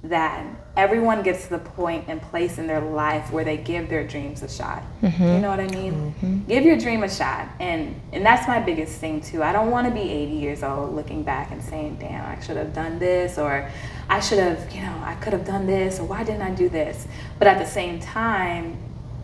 [0.03, 0.47] that
[0.79, 4.43] everyone gets to the point and place in their life where they give their dreams
[4.43, 4.83] a shot.
[5.03, 6.45] You know what I mean?
[6.49, 7.49] Give your dream a shot.
[7.61, 9.43] And and that's my biggest thing too.
[9.43, 12.57] I don't want to be 80 years old looking back and saying, "Damn, I should
[12.57, 13.69] have done this," or
[14.09, 16.71] "I should have, you know, I could have done this," or "Why didn't I do
[16.71, 17.07] this?"
[17.39, 18.79] But at the same time,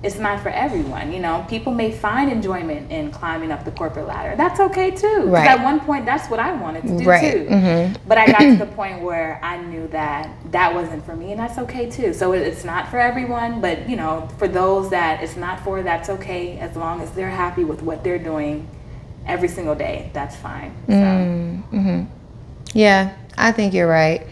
[0.06, 1.12] it's not for everyone.
[1.12, 4.36] You know, people may find enjoyment in climbing up the corporate ladder.
[4.36, 5.24] That's okay too.
[5.26, 5.48] Right.
[5.48, 7.32] At one point, that's what I wanted to do Right.
[7.32, 7.46] too.
[7.50, 7.96] Mhm.
[8.06, 11.40] But I got to the point where I knew that that wasn't for me, and
[11.40, 12.12] that's okay too.
[12.12, 16.08] So it's not for everyone, but you know, for those that it's not for, that's
[16.08, 18.68] okay as long as they're happy with what they're doing
[19.26, 20.10] every single day.
[20.12, 20.70] That's fine.
[20.88, 22.06] So.
[22.74, 24.24] Yeah, I think you're right.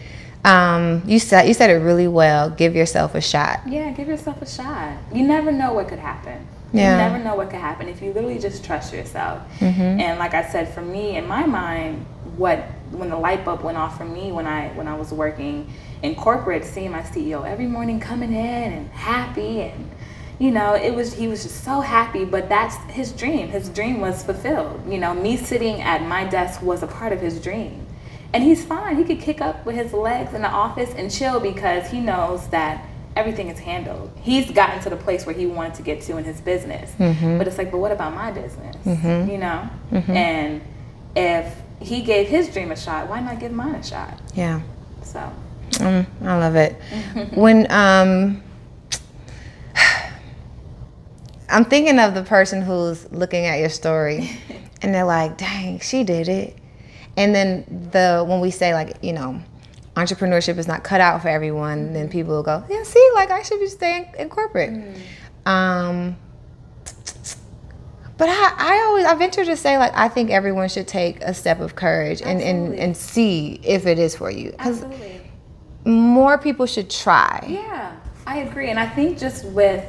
[0.45, 2.51] Um, you said you said it really well.
[2.51, 3.61] Give yourself a shot.
[3.67, 4.99] Yeah, give yourself a shot.
[5.13, 6.47] You never know what could happen.
[6.73, 6.93] Yeah.
[6.93, 9.43] You never know what could happen if you literally just trust yourself.
[10.01, 12.05] And like I said, for me, in my mind,
[12.37, 12.59] what
[12.91, 15.73] when the light bulb went off for me when I when I was working
[16.03, 19.91] in corporate, seeing my CEO every morning coming in and happy and
[20.39, 23.49] you know, it was he was just so happy, but that's his dream.
[23.49, 24.83] His dream was fulfilled.
[24.89, 27.84] You know, me sitting at my desk was a part of his dream.
[28.35, 28.97] And he's fine.
[28.97, 32.49] He could kick up with his legs in the office and chill because he knows
[32.49, 34.11] that everything is handled.
[34.20, 36.93] He's gotten to the place where he wanted to get to in his business.
[37.39, 38.74] But it's like, but what about my business?
[39.30, 39.70] You know?
[40.12, 40.61] And
[41.14, 44.20] if he gave his dream a shot, why not give mine a shot?
[44.35, 44.61] Yeah,
[45.03, 45.30] So,
[45.70, 46.72] mm, I love it.
[47.35, 48.43] when um,
[51.49, 54.30] I'm thinking of the person who's looking at your story,
[54.82, 56.57] and they're like, "Dang, she did it."
[57.17, 59.41] And then the when we say like, you know,
[59.95, 63.43] entrepreneurship is not cut out for everyone, then people will go, "Yeah, see, like I
[63.43, 64.73] should be staying in corporate."
[65.47, 66.17] Um,
[68.17, 71.35] but I, I always I venture to say like I think everyone should take a
[71.35, 74.85] step of courage and, and, and see if it is for you because
[75.85, 77.45] more people should try.
[77.49, 77.97] Yeah,
[78.27, 78.71] I agree.
[78.71, 79.85] And I think just with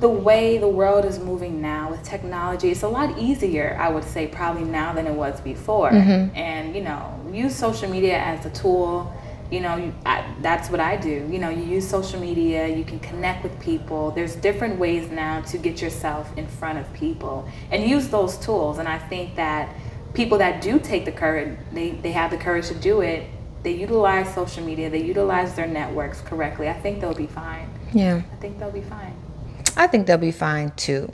[0.00, 4.04] the way the world is moving now with technology, it's a lot easier, I would
[4.04, 5.90] say, probably now than it was before.
[5.90, 6.36] Mm-hmm.
[6.36, 9.12] And, you know, use social media as a tool.
[9.50, 11.26] You know you, I, that's what i do.
[11.30, 14.10] You know you use social media you can connect with people.
[14.10, 18.76] There's different ways now to get yourself in front of people and use those tools.
[18.76, 19.74] And i think that
[20.14, 23.28] people that do take the courage they, they have the courage to do it
[23.62, 27.68] they utilize social media they utilize their networks correctly i think they'll be fine.
[27.92, 28.22] Yeah.
[28.32, 29.14] i think they'll be fine
[29.78, 31.10] I think they'll be fine too.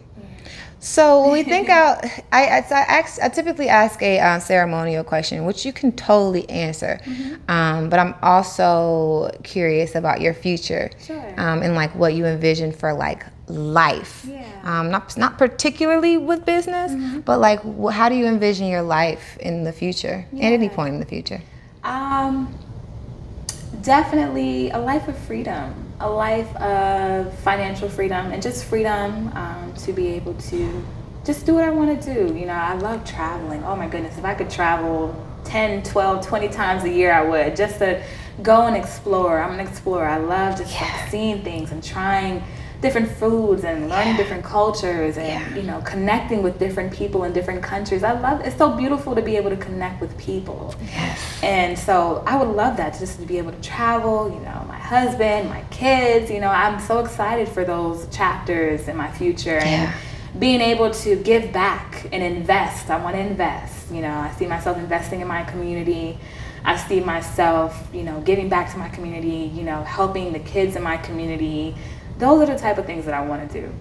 [0.80, 5.04] So when we think out, I, I, I, ask, I typically ask a uh, ceremonial
[5.04, 7.00] question, which you can totally answer.
[7.48, 11.34] Um, but I'm also curious about your future Sure.
[11.38, 14.26] um, and like what you envision for like life.
[14.28, 14.44] Yeah.
[14.64, 16.92] Um, not not particularly with business,
[17.24, 20.26] but like wh- how do you envision your life in the future?
[20.34, 21.42] At any point in the future.
[21.82, 22.58] Um,
[23.82, 25.74] definitely a life of freedom,
[26.04, 30.84] a life of financial freedom, and just freedom um, to be able to
[31.24, 32.34] just do what I want to do.
[32.36, 33.64] You know, I love traveling.
[33.64, 37.56] Oh my goodness, if I could travel 10, 12, 20 times a year, I would
[37.56, 38.02] just to
[38.42, 39.40] go and explore.
[39.40, 40.04] I'm an explorer.
[40.04, 42.44] I love just like, seeing things and trying
[42.84, 45.56] different foods and learning different cultures and Yeah.
[45.58, 49.22] you know connecting with different people in different countries i love it's so beautiful to
[49.30, 51.18] be able to connect with people Yes.
[51.42, 51.94] and so
[52.26, 55.62] I would love that just to be able to travel, you know, my husband, my
[55.82, 59.92] kids, you know, I'm so excited for those chapters in my future Yeah.
[60.32, 62.90] and being able to give back and invest.
[62.90, 66.18] I want to invest, you know, I see myself investing in my community.
[66.64, 70.76] I see myself, you know, giving back to my community, you know, helping the kids
[70.76, 71.74] in my community.
[72.18, 73.72] Those are the type of things that I want to do.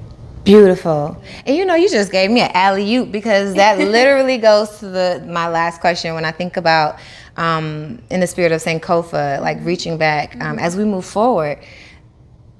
[0.43, 1.21] Beautiful.
[1.45, 4.89] And you know, you just gave me an alley oop because that literally goes to
[4.89, 6.99] the my last question when I think about
[7.37, 11.59] um, in the spirit of Sankofa, like reaching back um, as we move forward.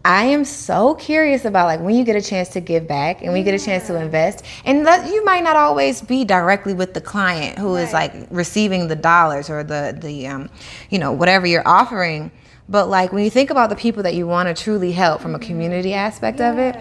[0.06, 3.30] I am so curious about like when you get a chance to give back and
[3.32, 6.74] when you get a chance to invest, and that you might not always be directly
[6.74, 8.14] with the client who is Right.
[8.14, 10.50] like receiving the dollars or the the um,
[10.90, 12.32] you know whatever you're offering.
[12.70, 15.36] But like when you think about the people that you want to truly help from
[15.36, 16.76] a community aspect of it,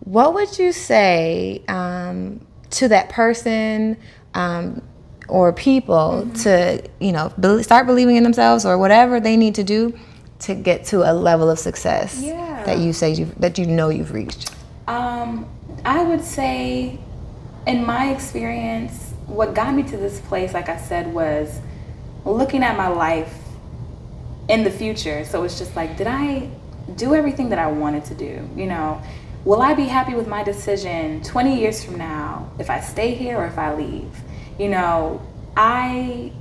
[0.00, 3.96] what would you say um, to that person
[4.34, 4.82] um,
[5.28, 9.64] or people to you know be- start believing in themselves or whatever they need to
[9.64, 9.98] do
[10.38, 12.62] to get to a level of success Yeah.
[12.64, 14.52] that you say you that you know you've reached?
[14.86, 15.48] Um,
[15.84, 16.98] I would say,
[17.66, 21.58] in my experience, what got me to this place, like I said, was
[22.24, 23.34] looking at my life
[24.48, 25.24] in the future.
[25.24, 26.48] So it's just like, did I
[26.94, 28.48] do everything that I wanted to do?
[28.56, 29.02] You know,
[29.44, 33.38] will I be happy with my decision 20 years from now if I stay here
[33.38, 34.10] or if I leave?
[34.58, 35.20] You know,
[35.56, 36.32] I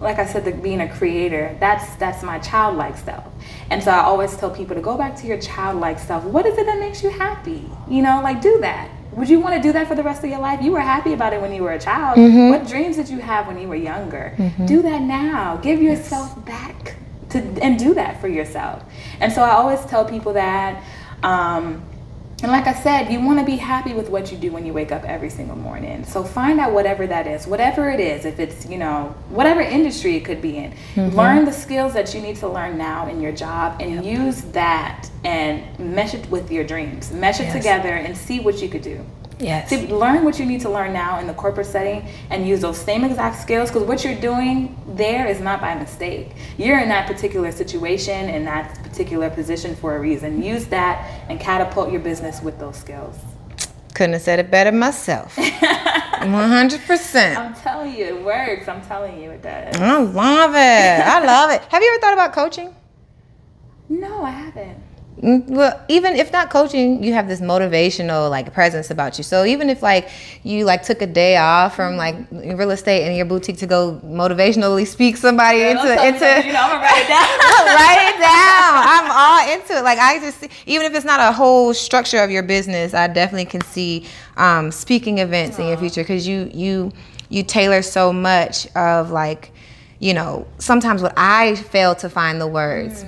[0.00, 3.26] like I said, the, being a creator, that's that's my childlike self.
[3.70, 6.24] And so I always tell people to go back to your childlike self.
[6.24, 7.68] What is it that makes you happy?
[7.88, 8.90] You know, like do that.
[9.12, 10.62] Would you want to do that for the rest of your life?
[10.62, 12.16] You were happy about it when you were a child.
[12.16, 12.48] Mm-hmm.
[12.48, 14.34] What dreams did you have when you were younger?
[14.38, 14.66] Mm-hmm.
[14.66, 15.56] Do that now.
[15.56, 16.96] Give yourself back
[17.30, 18.82] to and do that for yourself.
[19.20, 20.82] And so I always tell people that.
[21.22, 21.82] Um,
[22.42, 24.72] and like I said, you want to be happy with what you do when you
[24.72, 26.04] wake up every single morning.
[26.06, 30.16] So find out whatever that is, whatever it is, if it's, you know, whatever industry
[30.16, 30.74] it could be in.
[30.96, 35.10] Learn the skills that you need to learn now in your job and use that
[35.22, 37.12] and mesh it with your dreams.
[37.12, 37.56] Mesh it Yes.
[37.56, 39.04] together and see what you could do.
[39.40, 39.70] Yes.
[39.70, 42.78] To learn what you need to learn now in the corporate setting and use those
[42.78, 46.32] same exact skills because what you're doing there is not by mistake.
[46.58, 50.42] You're in that particular situation in that particular position for a reason.
[50.42, 53.16] Use that and catapult your business with those skills.
[53.94, 55.34] Couldn't have said it better myself.
[56.20, 57.36] 100%.
[57.36, 58.68] I'm telling you, it works.
[58.68, 59.76] I'm telling you, it does.
[59.76, 61.06] I love it.
[61.06, 61.62] I love it.
[61.70, 62.74] Have you ever thought about coaching?
[63.88, 64.82] No, I haven't.
[65.22, 69.24] Mm, Well, even if not coaching, you have this motivational like presence about you.
[69.24, 70.08] So even if like
[70.44, 74.00] you like took a day off from like real estate and your boutique to go
[74.04, 77.28] motivationally speak somebody into Don't tell me into you know, I'm gonna write it down.
[77.66, 78.30] write it down.
[78.94, 79.84] I'm all into it.
[79.84, 83.44] Like I just even if it's not a whole structure of your business, I definitely
[83.46, 84.06] can see
[84.38, 86.92] um, speaking events in your future because you you
[87.28, 89.52] you tailor so much of like
[89.98, 93.04] you know sometimes what I fail to find the words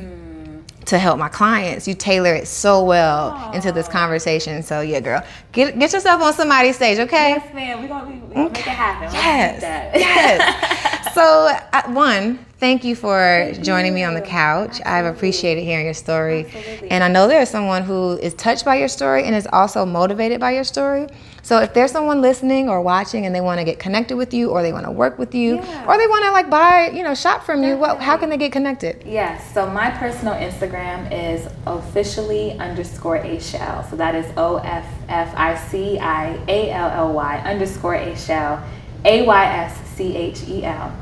[0.86, 1.86] to help my clients.
[1.86, 4.62] You tailor it so well into this conversation.
[4.62, 5.22] So yeah, girl,
[5.52, 7.30] get get yourself on somebody's stage, okay?
[7.30, 7.82] yes, ma'am.
[7.82, 9.10] We're gonna, we gonna make it happen.
[9.10, 9.62] Do Yes.
[9.94, 11.14] Yes.
[11.14, 14.80] so, uh, one, thank you for joining me on the couch.
[14.84, 16.46] I've appreciated hearing your story.
[16.46, 16.90] Absolutely.
[16.90, 20.40] And I know there's someone who is touched by your story and is also motivated
[20.40, 21.08] by your story.
[21.45, 24.51] So, if there's someone listening or watching and they want to get connected with you
[24.51, 25.86] or they want to work with you Yeah.
[25.88, 28.36] or they want to like buy, you know, shop from you, what, how can they
[28.36, 29.03] get connected?
[29.05, 33.88] Yes, so my personal Instagram is officially underscore Ayschel.
[33.90, 38.62] So that is O F F I C I A L L Y underscore Ayschel,
[39.05, 40.93] A Y S C H E L.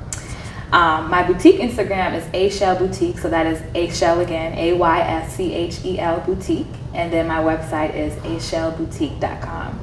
[0.72, 5.34] Um, my boutique Instagram is Ayschel Boutique, so that is Ayschel again, A Y S
[5.34, 9.79] C H E L Boutique, and then my website is ayschelboutique.com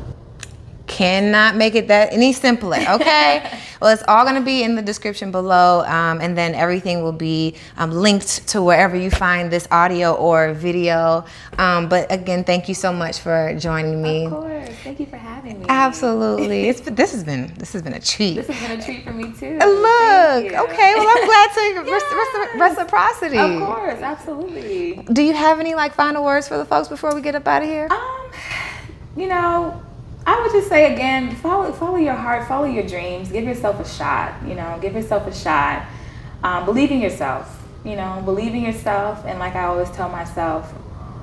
[0.97, 3.59] cannot make it that any simpler okay?
[3.79, 7.11] Well it's all going to be in the description below um, and then everything will
[7.11, 11.25] be um, linked to wherever you find this audio or video.
[11.59, 14.25] Um, but again thank you so much for joining me.
[14.25, 14.69] Of course.
[14.83, 15.65] Thank you for having me.
[15.69, 16.69] Absolutely.
[16.69, 18.33] It's this has been this has been a treat.
[18.33, 19.59] This has been a treat for me too.
[19.59, 22.55] Look okay well i'm glad to yes.
[22.55, 23.37] reciprocity.
[23.37, 25.05] Of course absolutely.
[25.13, 27.61] Do you have any like final words for the folks before we get up out
[27.61, 27.87] of here?
[27.91, 28.31] Um
[29.15, 29.83] you know
[30.28, 33.88] I would just say again, follow follow your heart, follow your dreams, give yourself a
[33.88, 34.36] shot.
[34.45, 35.86] You know, give yourself a shot.
[36.43, 37.63] Um, believe in yourself.
[37.86, 40.73] You know, believe in yourself, and like I always tell myself,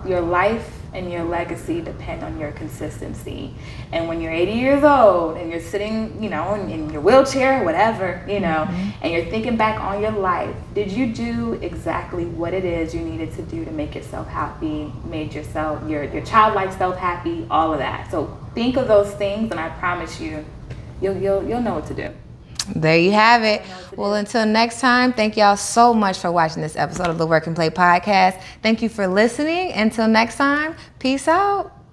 [0.07, 3.53] your life and your legacy depend on your consistency.
[3.93, 7.65] And when you're 80 years old and you're sitting, you know, in, in your wheelchair,
[7.65, 8.91] whatever, you know, mm-hmm.
[9.03, 13.01] and you're thinking back on your life, did you do exactly what it is you
[13.01, 17.73] needed to do to make yourself happy, made yourself, your, your childlike self happy, all
[17.73, 18.11] of that.
[18.11, 20.45] So think of those things, and I promise you,
[21.01, 22.11] you'll, you'll, you'll know what to do.
[22.65, 23.63] There you have it.
[23.97, 27.47] Well, until next time, thank y'all so much for watching this episode of the Work
[27.47, 28.41] and Play podcast.
[28.63, 29.73] Thank you for listening.
[29.73, 31.84] Until next time, peace out.